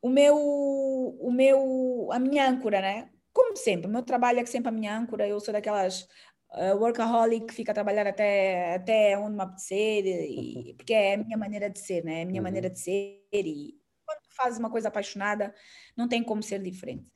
[0.00, 3.08] o meu, o meu, a minha âncora, né?
[3.32, 6.06] como sempre, o meu trabalho é sempre a minha âncora, eu sou daquelas
[6.54, 11.18] uh, workaholic que fica a trabalhar até, até onde me apetecer, e, porque é a
[11.18, 12.20] minha maneira de ser, né?
[12.20, 12.44] É a minha uhum.
[12.44, 15.54] maneira de ser e quando fazes uma coisa apaixonada,
[15.96, 17.06] não tem como ser diferente.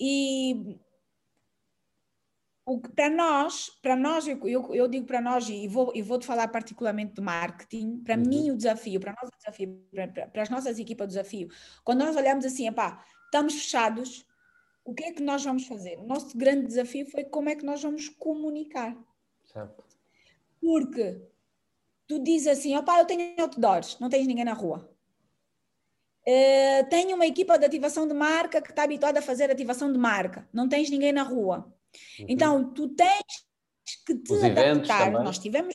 [0.00, 0.78] E
[2.96, 4.40] para nós, para nós eu,
[4.74, 8.22] eu, digo para nós, e vou, eu vou te falar particularmente do marketing, para uhum.
[8.26, 11.48] mim o desafio, para nós o desafio, para, para, para as nossas equipas o desafio,
[11.84, 14.24] quando nós olhamos assim, epá, estamos fechados,
[14.84, 15.98] o que é que nós vamos fazer?
[15.98, 18.96] O nosso grande desafio foi como é que nós vamos comunicar.
[19.44, 19.82] Certo.
[20.60, 21.20] Porque
[22.06, 24.90] tu dizes assim, opá, eu tenho outdoors, não tens ninguém na rua.
[26.26, 29.98] Uh, tenho uma equipa de ativação de marca que está habituada a fazer ativação de
[29.98, 31.70] marca, não tens ninguém na rua.
[32.18, 32.26] Uhum.
[32.28, 33.46] Então, tu tens
[34.06, 35.10] que te os adaptar.
[35.12, 35.74] Nós tivemos.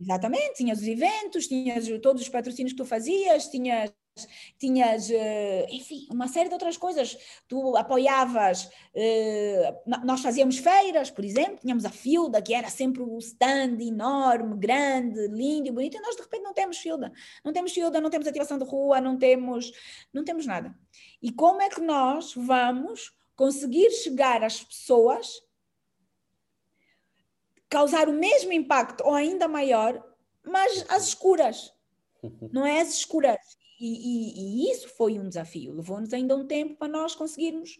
[0.00, 3.92] Exatamente, tinhas os eventos, tinhas todos os patrocínios que tu fazias, tinhas
[4.58, 7.16] tinhas, eh, enfim, uma série de outras coisas.
[7.48, 13.18] Tu apoiavas, eh, nós fazíamos feiras, por exemplo, tínhamos a Filda, que era sempre o
[13.18, 17.12] stand enorme, grande, lindo e bonito, e nós de repente não temos Filda.
[17.44, 19.72] Não temos Filda, não temos ativação de rua, não temos,
[20.12, 20.74] não temos nada.
[21.20, 25.42] E como é que nós vamos conseguir chegar às pessoas,
[27.74, 30.00] causar o mesmo impacto ou ainda maior,
[30.46, 31.74] mas às escuras?
[32.52, 33.36] Não é às escuras.
[33.80, 35.74] E, e, e isso foi um desafio.
[35.74, 37.76] Levou-nos ainda um tempo para nós conseguirmos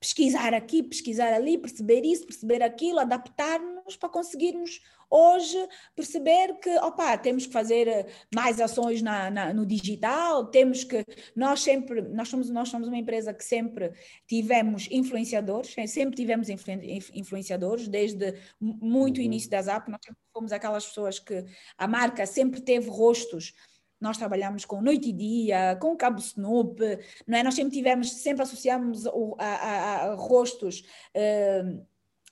[0.00, 5.56] pesquisar aqui, pesquisar ali, perceber isso, perceber aquilo, adaptar-nos para conseguirmos hoje
[5.94, 11.04] perceber que, opa, temos que fazer eh, mais ações na, na, no digital, temos que,
[11.34, 13.92] nós sempre, nós somos, nós somos uma empresa que sempre
[14.26, 19.24] tivemos influenciadores, sempre tivemos influenciadores, desde muito uhum.
[19.24, 20.00] início da ZAP, nós
[20.32, 21.44] fomos aquelas pessoas que
[21.76, 23.54] a marca sempre teve rostos
[24.00, 26.80] nós trabalhamos com Noite e Dia, com Cabo Snoop,
[27.26, 27.42] não é?
[27.42, 30.84] Nós sempre tivemos, sempre associamos a, a, a rostos
[31.16, 31.84] uh,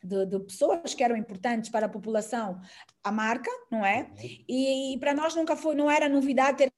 [0.02, 2.61] de, de, pessoas que eram importantes para a população
[3.02, 4.02] à marca, não é?
[4.02, 4.44] Uhum.
[4.48, 6.72] E, e para nós nunca foi, não era novidade ter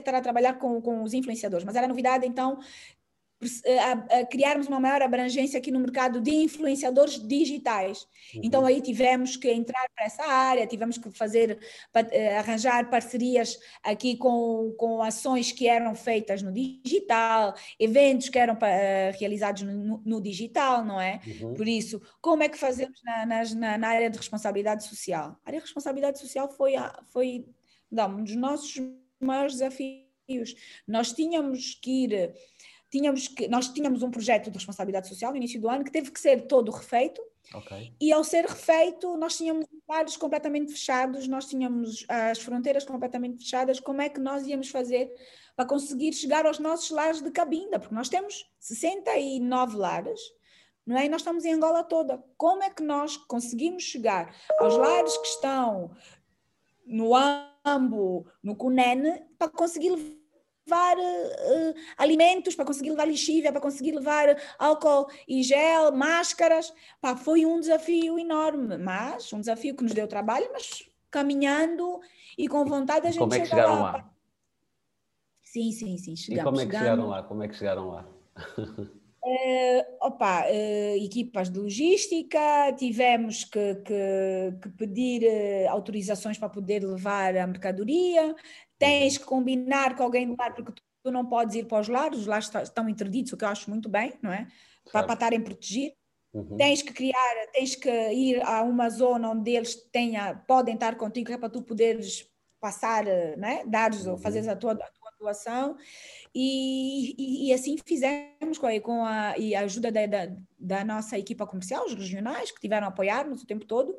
[0.00, 2.58] estar a trabalhar com, com os influenciadores, mas era novidade então
[3.80, 8.06] a, a, criarmos uma maior abrangência aqui no mercado de influenciadores digitais.
[8.34, 8.40] Uhum.
[8.44, 11.58] Então aí tivemos que entrar para essa área, tivemos que fazer,
[11.94, 18.54] eh, arranjar parcerias aqui com, com ações que eram feitas no digital, eventos que eram
[18.54, 21.20] uh, realizados no, no, digital, não é?
[21.26, 21.54] Uhum.
[21.54, 25.38] Por isso, como é que fazemos na, na, na, área de responsabilidade social?
[25.44, 26.72] A área de responsabilidade social foi,
[27.12, 27.46] foi
[27.90, 28.80] não, um dos nossos
[29.20, 30.54] maiores desafios.
[30.88, 32.34] Nós tínhamos que ir
[32.90, 36.10] tínhamos que, nós tínhamos um projeto de responsabilidade social no início do ano que teve
[36.10, 37.20] que ser todo refeito.
[37.54, 37.92] Okay.
[38.00, 43.78] E ao ser refeito, nós tínhamos bares completamente fechados, nós tínhamos as fronteiras completamente fechadas.
[43.78, 45.12] Como é que nós íamos fazer
[45.54, 47.78] para conseguir chegar aos nossos lares de cabinda?
[47.78, 50.20] Porque nós temos 69 lares,
[50.84, 51.06] não é?
[51.06, 52.22] E nós estamos em Angola toda.
[52.36, 55.92] Como é que nós conseguimos chegar aos lares que estão
[56.84, 57.12] no
[57.64, 60.25] Ambo, no Cunene, para conseguir levar
[60.74, 66.72] uh, alimentos, para conseguir levar lixívia, para conseguir levar álcool e gel, máscaras.
[67.00, 72.00] Pá, foi um desafio enorme, mas um desafio que nos deu trabalho, mas caminhando
[72.36, 73.92] e com vontade a gente Como é que chegaram lá?
[73.92, 74.10] lá?
[75.42, 76.16] Sim, sim, sim.
[76.16, 77.22] Chegamos, e como é que chegaram lá?
[77.22, 78.08] Como é que chegaram lá?
[79.26, 86.84] Uh, opa, uh, equipas de logística, tivemos que, que, que pedir uh, autorizações para poder
[86.84, 88.36] levar a mercadoria,
[88.78, 92.18] tens que combinar com alguém do lar, porque tu não podes ir para os lares,
[92.20, 94.46] os lares estão interditos, o que eu acho muito bem, não é?
[94.90, 95.96] Para, para estarem protegidos.
[96.32, 96.56] Uhum.
[96.56, 101.32] Tens que criar, tens que ir a uma zona onde eles tenha, podem estar contigo,
[101.32, 102.28] é para tu poderes
[102.60, 103.04] passar,
[103.36, 103.62] né?
[103.66, 104.12] dares uhum.
[104.12, 105.76] ou fazeres a tua, a tua doação.
[106.34, 110.84] E, e, e, assim fizemos com a, com a, e a ajuda da, da, da,
[110.84, 113.96] nossa equipa comercial, os regionais, que tiveram a apoiar-nos o tempo todo.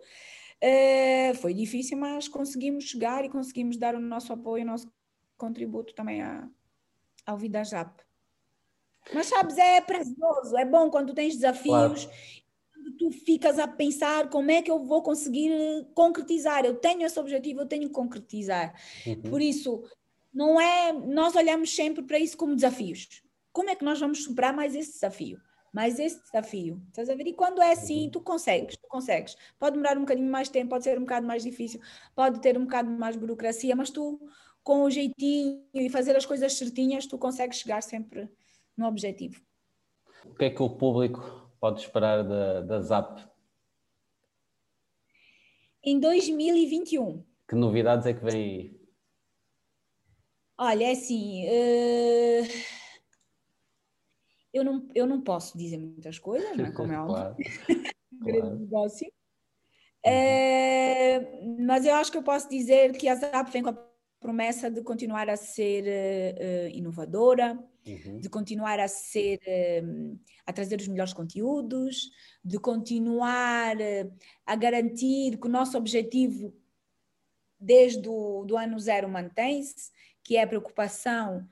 [0.63, 4.91] Uh, foi difícil, mas conseguimos chegar e conseguimos dar o nosso apoio, o nosso
[5.38, 6.50] contributo também à,
[7.26, 8.02] ao Vida Jap.
[9.13, 12.98] Mas sabes, é precioso, é bom quando tens desafios claro.
[12.98, 15.52] tu ficas a pensar como é que eu vou conseguir
[15.93, 16.65] concretizar.
[16.65, 18.74] Eu tenho esse objetivo, eu tenho que concretizar.
[19.06, 19.22] Uhum.
[19.22, 19.84] Por isso,
[20.34, 23.22] não é, nós olhamos sempre para isso como desafios.
[23.54, 25.39] Como é que nós vamos superar mais esse desafio?
[25.78, 26.82] Mais esse desafio.
[26.88, 27.28] Estás a ver?
[27.28, 28.10] E quando é assim, uhum.
[28.10, 29.38] tu consegues, tu consegues.
[29.60, 31.80] Pode demorar um bocadinho mais tempo, pode ser um bocado mais difícil,
[32.16, 34.20] pode ter um bocado mais burocracia, mas tu,
[34.63, 38.28] com o jeitinho e fazer as coisas certinhas, tu consegues chegar sempre
[38.76, 39.40] no objetivo.
[40.26, 41.22] O que é que o público
[41.60, 43.20] pode esperar da, da ZAP?
[45.84, 47.24] Em 2021.
[47.48, 48.82] Que novidades é que vem aí?
[50.58, 51.46] Olha, é assim.
[51.46, 52.87] Uh
[54.58, 56.72] eu não, eu não posso dizer muitas coisas, não é?
[56.72, 57.46] como é óbvio.
[58.22, 58.60] claro.
[58.60, 59.08] negócio.
[60.06, 60.12] Uhum.
[60.12, 63.88] É, mas eu acho que eu posso dizer que a ZAP vem com a
[64.20, 68.20] promessa de continuar a ser uh, inovadora, uhum.
[68.20, 72.10] de continuar a ser uh, a trazer os melhores conteúdos,
[72.43, 74.13] de continuar uh,
[74.46, 76.54] a garantir que o nosso objetivo
[77.60, 79.91] desde o do ano zero mantém-se,
[80.24, 81.48] que é a preocupação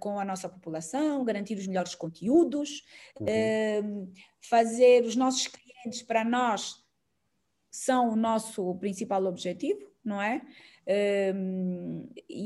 [0.00, 2.82] com a nossa população, garantir os melhores conteúdos,
[3.20, 4.10] uhum.
[4.40, 6.82] fazer os nossos clientes para nós
[7.70, 10.40] são o nosso principal objetivo, não é?
[11.34, 12.44] Um, e,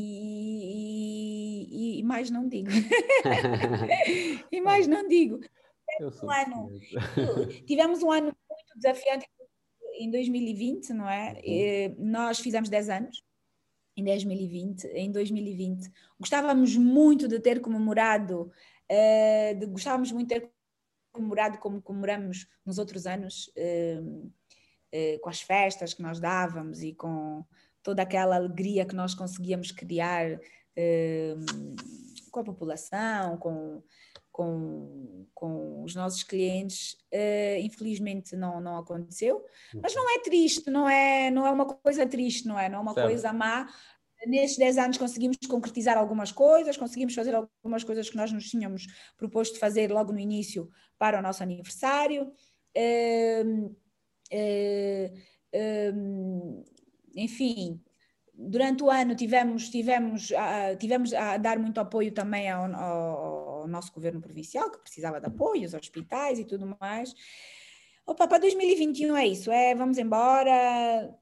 [1.70, 2.70] e, e, mais não digo.
[4.50, 5.40] e mais não digo.
[5.98, 6.80] Tivemos um, ano,
[7.66, 9.26] tivemos um ano muito desafiante
[9.98, 11.32] em 2020, não é?
[11.32, 11.40] Uhum.
[11.44, 13.28] E, nós fizemos 10 anos
[13.98, 14.84] em 2020.
[14.88, 18.50] Em 2020 gostávamos muito de ter comemorado,
[18.90, 20.50] uh, de, gostávamos muito de ter
[21.12, 23.48] comemorado como comemoramos nos outros anos.
[23.48, 24.30] Uh,
[24.90, 27.44] eh, com as festas que nós dávamos e com
[27.82, 30.40] toda aquela alegria que nós conseguíamos criar
[32.30, 33.82] com a população, com,
[34.38, 39.44] com, com os nossos clientes, uh, infelizmente não, não aconteceu.
[39.83, 42.68] Mas não é triste, não é, não é uma coisa triste, não é?
[42.68, 43.09] Não é uma certo.
[43.09, 43.68] coisa má.
[44.27, 48.87] Nestes 10 anos conseguimos concretizar algumas coisas, conseguimos fazer algumas coisas que nós nos tínhamos
[49.16, 52.31] proposto fazer logo no início para o nosso aniversário.
[52.77, 53.74] Uh,
[54.31, 56.62] Uh,
[57.16, 57.81] enfim,
[58.35, 60.31] durante o ano tivemos, tivemos,
[60.79, 65.27] tivemos a dar muito apoio também ao, ao, ao, nosso governo provincial, que precisava de
[65.27, 67.14] apoio, os hospitais e tudo mais.
[68.07, 71.14] Opa, para 2021 é isso, é vamos embora,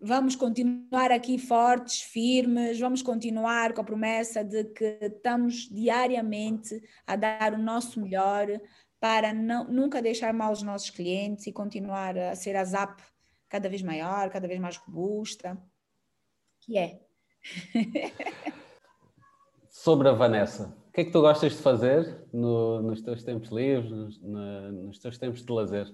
[0.00, 7.14] vamos continuar aqui fortes, firmes, vamos continuar com a promessa de que estamos diariamente a
[7.14, 8.48] dar o nosso melhor
[8.98, 13.00] para não, nunca deixar mal os nossos clientes e continuar a ser a ZAP
[13.48, 15.60] cada vez maior, cada vez mais robusta,
[16.60, 17.00] que é.
[19.68, 23.48] Sobre a Vanessa, o que é que tu gostas de fazer no, nos teus tempos
[23.50, 25.86] livres, nos, na, nos teus tempos de lazer?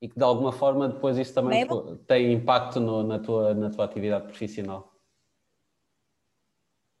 [0.00, 1.66] E que de alguma forma depois isso também
[2.06, 4.94] tem impacto no, na, tua, na tua atividade profissional?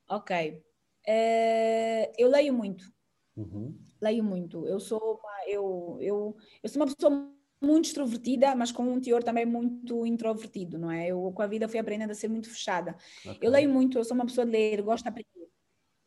[0.06, 0.62] Ok.
[1.08, 2.92] Uh, eu leio muito.
[3.34, 3.74] Uhum.
[4.02, 4.66] Leio muito.
[4.66, 9.22] Eu sou uma, eu, eu, eu sou uma pessoa muito extrovertida, mas com um teor
[9.22, 11.08] também muito introvertido, não é?
[11.08, 12.94] Eu com a vida fui aprendendo a ser muito fechada.
[13.24, 13.38] Okay.
[13.40, 15.43] Eu leio muito, eu sou uma pessoa de ler, gosto de aprender.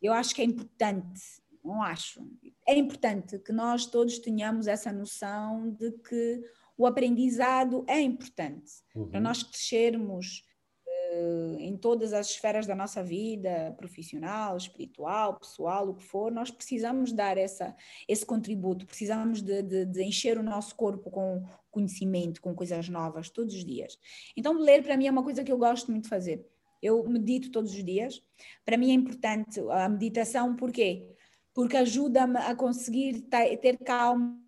[0.00, 1.20] Eu acho que é importante,
[1.64, 2.24] não acho,
[2.66, 6.42] é importante que nós todos tenhamos essa noção de que
[6.76, 9.08] o aprendizado é importante uhum.
[9.08, 10.44] para nós crescermos
[10.86, 16.50] eh, em todas as esferas da nossa vida, profissional, espiritual, pessoal, o que for, nós
[16.50, 17.74] precisamos dar essa,
[18.06, 23.30] esse contributo, precisamos de, de, de encher o nosso corpo com conhecimento, com coisas novas,
[23.30, 23.98] todos os dias.
[24.36, 26.46] Então, ler para mim é uma coisa que eu gosto muito de fazer.
[26.80, 28.22] Eu medito todos os dias.
[28.64, 31.14] Para mim é importante a meditação, porquê?
[31.54, 33.22] Porque ajuda-me a conseguir
[33.60, 34.38] ter calma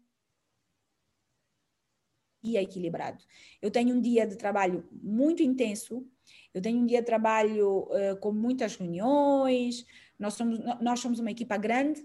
[2.42, 3.22] e equilibrado.
[3.60, 6.06] Eu tenho um dia de trabalho muito intenso,
[6.54, 9.84] eu tenho um dia de trabalho uh, com muitas reuniões,
[10.18, 12.00] nós somos, nós somos uma equipa grande,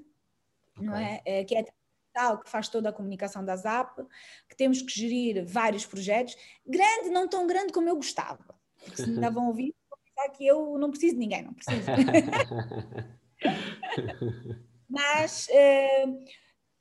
[0.76, 0.86] okay.
[0.86, 1.22] não é?
[1.26, 1.66] é que é
[2.14, 4.00] tal, que faz toda a comunicação da ZAP,
[4.48, 6.36] que temos que gerir vários projetos,
[6.66, 9.76] grande, não tão grande como eu gostava, porque se me davam ouvir,
[10.16, 11.92] pensar que eu não preciso de ninguém, não preciso.
[14.90, 16.24] Mas uh,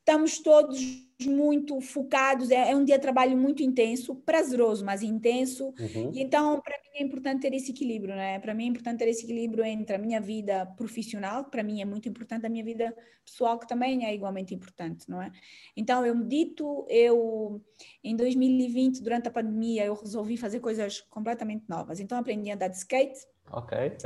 [0.04, 0.78] estamos todos
[1.24, 5.72] muito focados, é, é, um dia de trabalho muito intenso, prazeroso, mas intenso.
[5.78, 6.10] Uhum.
[6.12, 8.38] E então, para mim é importante ter esse equilíbrio, né?
[8.38, 11.80] Para mim é importante ter esse equilíbrio entre a minha vida profissional, que para mim
[11.80, 15.32] é muito importante, a minha vida pessoal, que também é igualmente importante, não é?
[15.74, 17.62] Então, eu medito, eu
[18.02, 21.98] em 2020, durante a pandemia, eu resolvi fazer coisas completamente novas.
[21.98, 23.20] Então, aprendi a andar de skate.
[23.50, 23.78] Ok.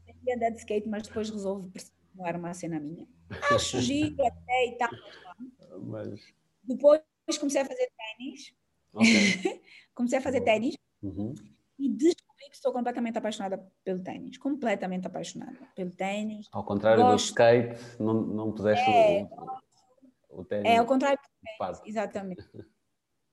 [0.00, 1.72] aprendi a andar de skate, mas depois resolvi
[2.14, 3.06] não era uma cena minha.
[3.50, 4.90] Acho giro até e tal.
[5.82, 6.20] Mas...
[6.62, 7.02] Depois
[7.38, 8.54] comecei a fazer ténis.
[8.92, 9.62] Okay.
[9.94, 10.76] comecei a fazer ténis.
[11.02, 11.34] Uhum.
[11.78, 14.36] E descobri que estou completamente apaixonada pelo ténis.
[14.38, 16.48] Completamente apaixonada pelo ténis.
[16.52, 17.14] Ao contrário Gosto...
[17.14, 19.28] do skate, não, não puseste é,
[20.30, 20.70] o, o ténis.
[20.70, 22.44] É, ao contrário do skate, exatamente.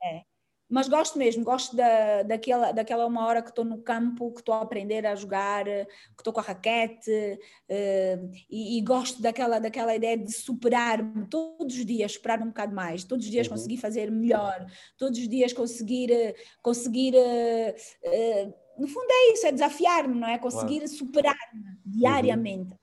[0.04, 0.24] É
[0.70, 4.56] mas gosto mesmo, gosto da, daquela, daquela uma hora que estou no campo, que estou
[4.56, 9.96] a aprender a jogar, que estou com a raquete, uh, e, e, gosto daquela, daquela
[9.96, 13.54] ideia de superar-me todos os dias, superar um bocado mais, todos os dias uhum.
[13.54, 14.66] conseguir fazer melhor,
[14.98, 20.38] todos os dias conseguir, conseguir uh, uh, no fundo é isso, é desafiar-me, não é?
[20.38, 20.94] Conseguir claro.
[20.94, 22.72] superar-me diariamente.
[22.72, 22.80] Uhum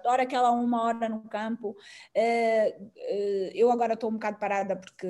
[0.00, 1.76] adoro aquela uma hora no campo.
[3.54, 5.06] eu agora estou um bocado parada porque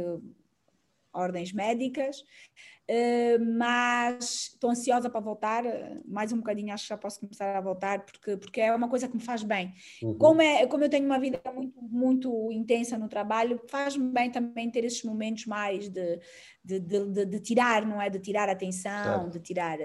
[1.17, 5.65] ordens médicas, uh, mas estou ansiosa para voltar,
[6.07, 9.09] mais um bocadinho acho que já posso começar a voltar, porque, porque é uma coisa
[9.09, 9.75] que me faz bem.
[10.03, 10.19] Uhum.
[10.19, 14.71] Como, é, como eu tenho uma vida muito, muito intensa no trabalho, faz-me bem também
[14.71, 16.21] ter esses momentos mais de,
[16.65, 18.11] de, de, de, de tirar, não é?
[18.11, 19.31] De tirar atenção, claro.
[19.31, 19.79] de tirar...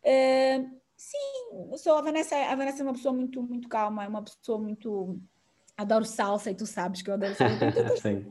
[0.00, 4.22] Uh, sim, sou a Vanessa, a Vanessa é uma pessoa muito, muito calma, é uma
[4.22, 5.20] pessoa muito
[5.78, 7.96] adoro salsa e tu sabes que eu adoro salsa.
[8.02, 8.26] Sim.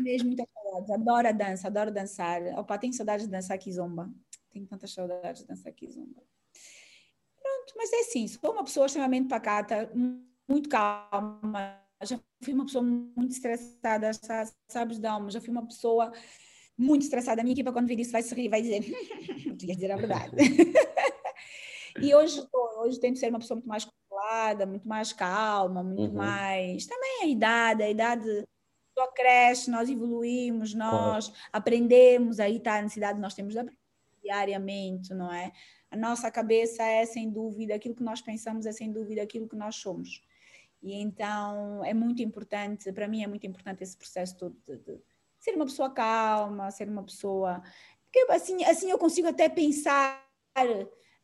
[0.00, 0.90] Mesmo muitas saudades.
[0.90, 2.42] Adoro a dança, adoro dançar.
[2.58, 4.10] Opa, tenho saudades de dançar zomba.
[4.50, 6.22] Tenho tantas saudades de dançar zomba.
[7.42, 9.90] Pronto, mas é assim, sou uma pessoa extremamente pacata,
[10.48, 11.80] muito calma.
[12.02, 14.10] Já fui uma pessoa muito estressada,
[14.68, 15.30] sabes, Dalma?
[15.30, 16.12] Já fui uma pessoa
[16.76, 17.40] muito estressada.
[17.40, 18.82] A minha equipa, quando vir isso, vai sorrir, vai dizer:
[19.62, 20.36] ias dizer a verdade.
[22.00, 22.46] e hoje,
[22.78, 23.86] hoje tento ser uma pessoa muito mais
[24.66, 26.18] muito mais calma, muito uhum.
[26.18, 26.86] mais.
[26.86, 28.44] Também a idade, a idade
[28.96, 31.42] só cresce, nós evoluímos, nós claro.
[31.52, 33.78] aprendemos, aí está a necessidade nós temos de aprender
[34.22, 35.52] diariamente, não é?
[35.90, 39.56] A nossa cabeça é sem dúvida, aquilo que nós pensamos é sem dúvida aquilo que
[39.56, 40.22] nós somos.
[40.82, 45.00] E então é muito importante, para mim é muito importante esse processo todo de, de
[45.38, 47.62] ser uma pessoa calma, ser uma pessoa.
[48.04, 50.24] Porque assim, assim eu consigo até pensar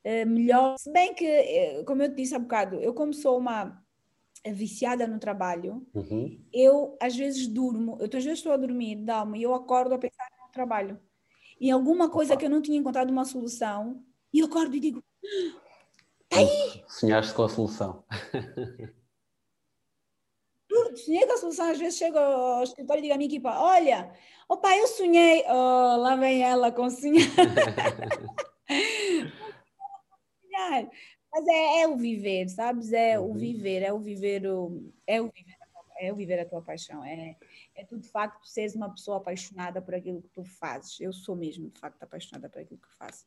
[0.05, 0.77] uh, melhor.
[0.79, 3.83] Se bem que, uh, como eu te disse há bocado, eu como sou uma
[4.47, 6.43] viciada no trabalho, uhum.
[6.53, 9.99] eu às vezes durmo, eu às vezes estou a dormir, dá-me, e eu acordo a
[9.99, 10.99] pensar no trabalho.
[11.61, 15.05] Em alguma coisa que eu não tinha encontrado uma solução, e eu acordo e digo,
[16.29, 16.83] tá aí!
[16.89, 18.03] Sonhaste com a solução.
[20.97, 24.13] sonhei com a solução, às vezes chego ao escritório e digo à minha equipa, olha,
[24.49, 27.27] opa, eu sonhei, oh, lá vem ela com sonhar.
[31.33, 32.93] Mas é, é, o viver, sabes?
[32.93, 33.31] É uhum.
[33.31, 35.57] o viver, é o viver, o, é o viver,
[36.01, 37.05] é o viver a tua paixão.
[37.05, 37.37] É,
[37.77, 40.99] é tu de facto seres uma pessoa apaixonada por aquilo que tu fazes.
[41.01, 43.27] Eu sou mesmo de facto apaixonada por aquilo que faço.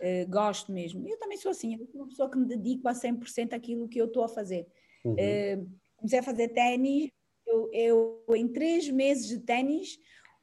[0.00, 1.06] Uh, gosto mesmo.
[1.06, 4.00] Eu também sou assim, eu sou uma pessoa que me dedico a 100% àquilo que
[4.00, 4.66] eu estou a fazer.
[5.04, 5.14] Uhum.
[5.14, 7.10] Uh, comecei a fazer ténis,
[7.46, 9.98] eu, eu em três meses de ténis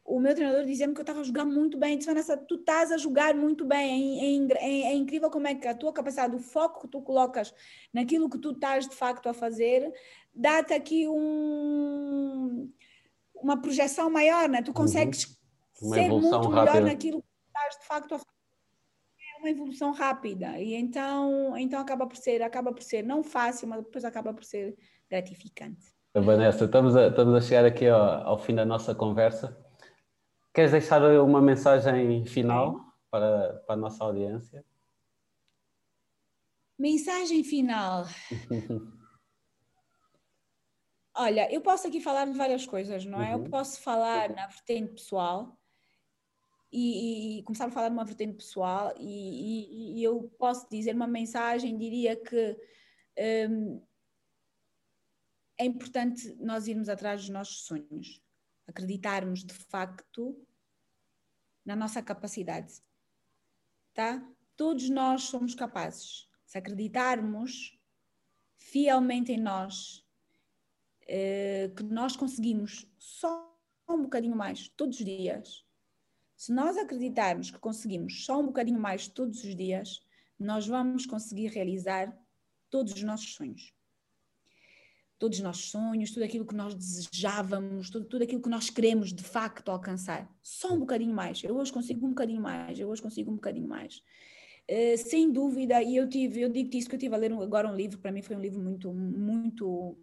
[0.09, 1.95] o meu treinador dizia-me que eu estava a jogar muito bem.
[1.95, 4.49] Disse, Vanessa, tu estás a jogar muito bem.
[4.49, 7.53] É, é, é, incrível como é que a tua capacidade, o foco que tu colocas
[7.93, 9.93] naquilo que tu estás de facto a fazer,
[10.33, 12.71] dá-te aqui um,
[13.35, 14.63] uma projeção maior, né?
[14.63, 15.39] Tu consegues
[15.79, 15.93] uhum.
[15.93, 16.73] ser muito rápida.
[16.73, 18.31] melhor naquilo que estás de facto a fazer.
[19.35, 20.59] É uma evolução rápida.
[20.59, 24.43] E então, então acaba por ser, acaba por ser não fácil, mas depois acaba por
[24.43, 24.75] ser
[25.07, 25.85] gratificante.
[26.15, 29.68] Vanessa, estamos a, estamos a chegar aqui ao, ao fim da nossa conversa.
[30.53, 32.79] Queres deixar uma mensagem final
[33.09, 34.65] para, para a nossa audiência?
[36.77, 38.05] Mensagem final.
[41.15, 43.35] Olha, eu posso aqui falar de várias coisas, não é?
[43.35, 43.43] Uhum.
[43.43, 45.59] Eu posso falar na vertente pessoal
[46.71, 51.07] e, e, começar a falar numa vertente pessoal e, e, e, eu posso dizer uma
[51.07, 52.55] mensagem, diria que
[53.49, 53.85] um,
[55.57, 58.21] é importante nós irmos atrás dos nossos sonhos
[58.69, 60.39] acreditarmos de facto
[61.65, 62.81] na nossa capacidade.
[63.93, 64.25] Tá?
[64.55, 66.29] Todos nós somos capazes.
[66.45, 67.77] Se acreditarmos
[68.57, 70.05] fielmente em nós,
[71.07, 73.57] eh, que nós conseguimos só
[73.87, 75.65] um bocadinho mais todos os dias.
[76.35, 80.05] Se nós acreditarmos que conseguimos só um bocadinho mais todos os dias,
[80.37, 82.15] nós vamos conseguir realizar
[82.69, 83.73] todos os nossos sonhos
[85.19, 89.13] todos os nossos sonhos, tudo aquilo que nós desejávamos, tudo, tudo aquilo que nós queremos
[89.13, 90.33] de facto alcançar.
[90.41, 91.43] Só um bocadinho mais.
[91.43, 94.01] Eu hoje consigo um bocadinho mais, eu hoje consigo um bocadinho mais.
[94.69, 97.67] Uh, sem dúvida, e eu tive, eu digo isso que eu tive a ler agora
[97.67, 99.97] um livro, para mim foi um livro muito, muito,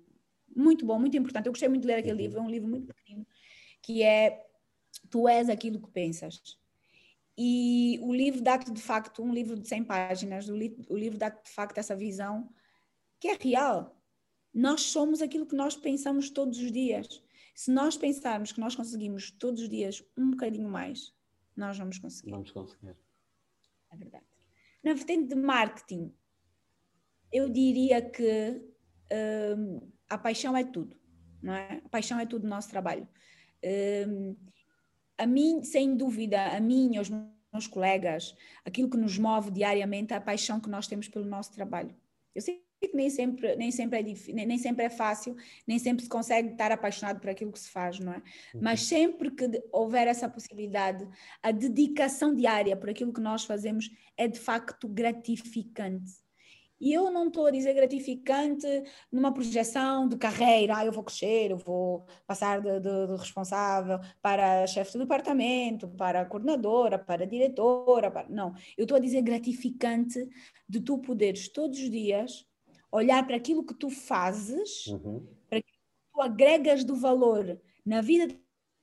[0.55, 1.47] muito bom, muito importante.
[1.47, 2.19] Eu gostei muito de ler aquele uhum.
[2.19, 3.27] livro, é um livro muito pequeno,
[3.81, 4.45] que é
[5.11, 6.41] Tu és aquilo que pensas.
[7.39, 11.19] E o livro dá-te de facto, um livro de 100 páginas, o, li o livro
[11.19, 12.49] dá-te de facto essa visão
[13.21, 13.96] que é real,
[14.57, 17.23] nós somos aquilo que nós pensamos todos os dias.
[17.55, 21.15] Se nós pensarmos que nós conseguimos todos os dias um bocadinho mais,
[21.55, 22.31] nós vamos conseguir.
[22.31, 22.97] Vamos conseguir.
[23.91, 24.25] É verdade.
[24.83, 26.11] Na vertente de marketing,
[27.31, 28.63] eu diria que
[29.59, 30.97] um, a paixão é tudo,
[31.43, 31.83] não é?
[31.85, 33.07] A paixão é tudo no nosso trabalho.
[34.09, 34.37] Um,
[35.19, 38.35] a mim, sem dúvida, a mim e aos meus colegas,
[38.65, 41.95] aquilo que nos move diariamente é a paixão que nós temos pelo nosso trabalho.
[42.35, 46.05] Eu sei que nem sempre, nem sempre, é nem, nem sempre é fácil, nem sempre
[46.05, 48.17] se consegue estar apaixonado por aquilo que se faz, não é?
[48.17, 48.61] Uhum.
[48.63, 51.07] Mas sempre que houver essa possibilidade,
[51.43, 56.27] a dedicação diária por aquilo que nós fazemos é de facto gratificante.
[56.81, 58.67] E eu não estou a dizer gratificante
[59.11, 63.99] numa projeção de carreira, ah, eu vou crescer, eu vou passar de, de, de responsável
[64.21, 68.11] para chefe de departamento, para coordenadora, para diretora.
[68.11, 68.29] Para...
[68.29, 70.29] Não, eu estou a dizer gratificante
[70.69, 72.46] de tu poderes todos os dias
[72.91, 75.27] olhar para aquilo que tu fazes, uhum.
[75.49, 75.73] para que
[76.13, 78.35] tu agregas do valor na vida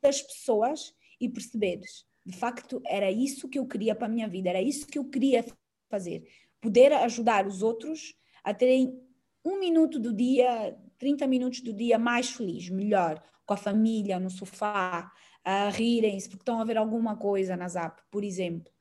[0.02, 4.50] das pessoas e perceberes, de facto, era isso que eu queria para a minha vida,
[4.50, 5.46] era isso que eu queria
[5.90, 6.26] fazer
[6.64, 8.98] poder ajudar os outros a terem
[9.44, 14.30] um minuto do dia, 30 minutos do dia mais feliz, melhor, com a família, no
[14.30, 15.12] sofá,
[15.44, 18.72] a rirem-se porque estão a ver alguma coisa na Zap, por exemplo.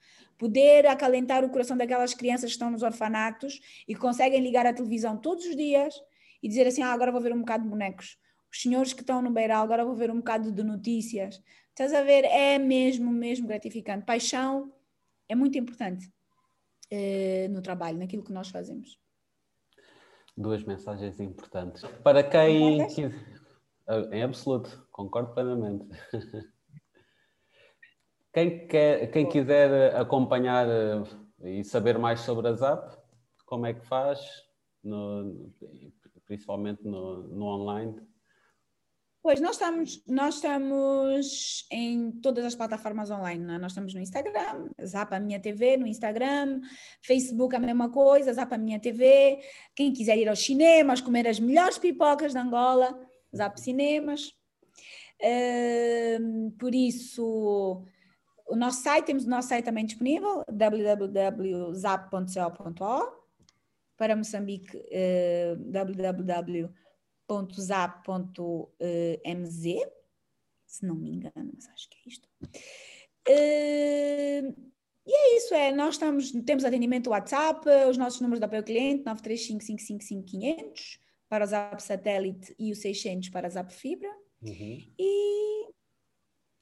[0.42, 5.16] Poder acalentar o coração daquelas crianças que estão nos orfanatos e conseguem ligar a televisão
[5.16, 5.94] todos os dias
[6.42, 8.18] e dizer assim: ah, agora vou ver um bocado de bonecos.
[8.50, 11.40] Os senhores que estão no Beiral, agora vou ver um bocado de notícias.
[11.68, 12.24] Estás a ver?
[12.24, 14.04] É mesmo, mesmo gratificante.
[14.04, 14.72] Paixão
[15.28, 16.12] é muito importante.
[16.90, 18.98] Eh, no trabalho, naquilo que nós fazemos.
[20.36, 21.84] Duas mensagens importantes.
[22.02, 22.80] Para quem.
[24.10, 25.86] Em absoluto, concordo plenamente.
[28.32, 32.96] Quem, quer, quem quiser acompanhar eh, e saber mais sobre a ZAP,
[33.44, 34.20] como é que faz?
[34.82, 35.52] No,
[36.24, 37.94] principalmente no, no online?
[39.22, 43.58] Pois, nós estamos, nós estamos em todas as plataformas online, é?
[43.58, 46.60] nós estamos no Instagram, Zapa Minha TV, no Instagram,
[47.02, 49.38] Facebook a mesma coisa, Zapa Minha TV,
[49.76, 52.98] quem quiser ir aos cinemas, comer as melhores pipocas de Angola,
[53.36, 54.32] Zap Cinemas,
[55.22, 57.84] uh, por isso,
[58.52, 61.62] o nosso site, temos o nosso site também disponível, www.zap.co.o,
[63.96, 66.72] para Moçambique, uh, www
[67.32, 68.78] www.zap.mz,
[70.66, 72.28] se não me engano, mas acho que é isto.
[73.28, 74.72] Uh,
[75.04, 78.66] e é isso, é, nós estamos, temos atendimento WhatsApp, os nossos números de apoio ao
[78.66, 84.10] cliente, 935555500 para o Zap Satélite e o 600 para a Zap Fibra.
[84.42, 84.92] Uhum.
[84.98, 85.66] E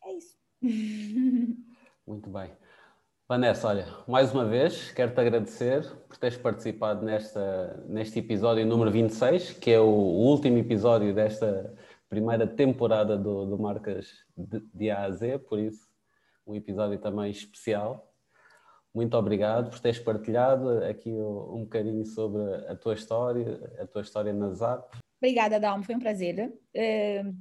[0.05, 0.39] é isso.
[2.11, 2.51] Muito bem.
[3.29, 9.53] Vanessa, olha, mais uma vez quero-te agradecer por teres participado nesta, neste episódio número 26,
[9.53, 11.73] que é o último episódio desta
[12.09, 15.89] primeira temporada do, do Marcas de, de A a Z, por isso
[16.45, 18.13] um episódio também especial.
[18.93, 24.33] Muito obrigado por teres partilhado aqui um bocadinho sobre a tua história, a tua história
[24.33, 24.97] na ZAP.
[25.23, 26.53] Obrigada, Dalmo, foi um prazer.
[26.75, 27.37] Uh,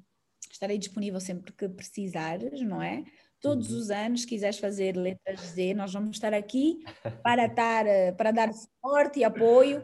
[0.51, 3.03] estarei disponível sempre que precisares, não é?
[3.42, 3.80] Todos uhum.
[3.80, 6.80] os anos, se quiseres fazer letras Z, nós vamos estar aqui
[7.24, 9.84] para, estar, eh, para dar suporte e apoio.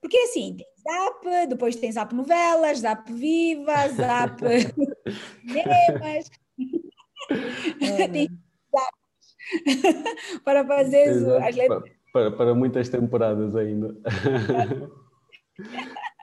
[0.00, 4.40] Porque assim, tem Zap, depois tem Zap Novelas, Zap Viva, Zap
[5.40, 6.30] Cinemas,
[8.12, 8.28] tem
[8.70, 11.44] Zap para fazer Exato.
[11.44, 11.82] as letras.
[12.12, 13.96] Para, para muitas temporadas ainda.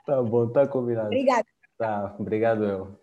[0.06, 1.08] tá bom, tá combinado.
[1.08, 1.46] Obrigada.
[1.76, 3.01] Tá, obrigado eu.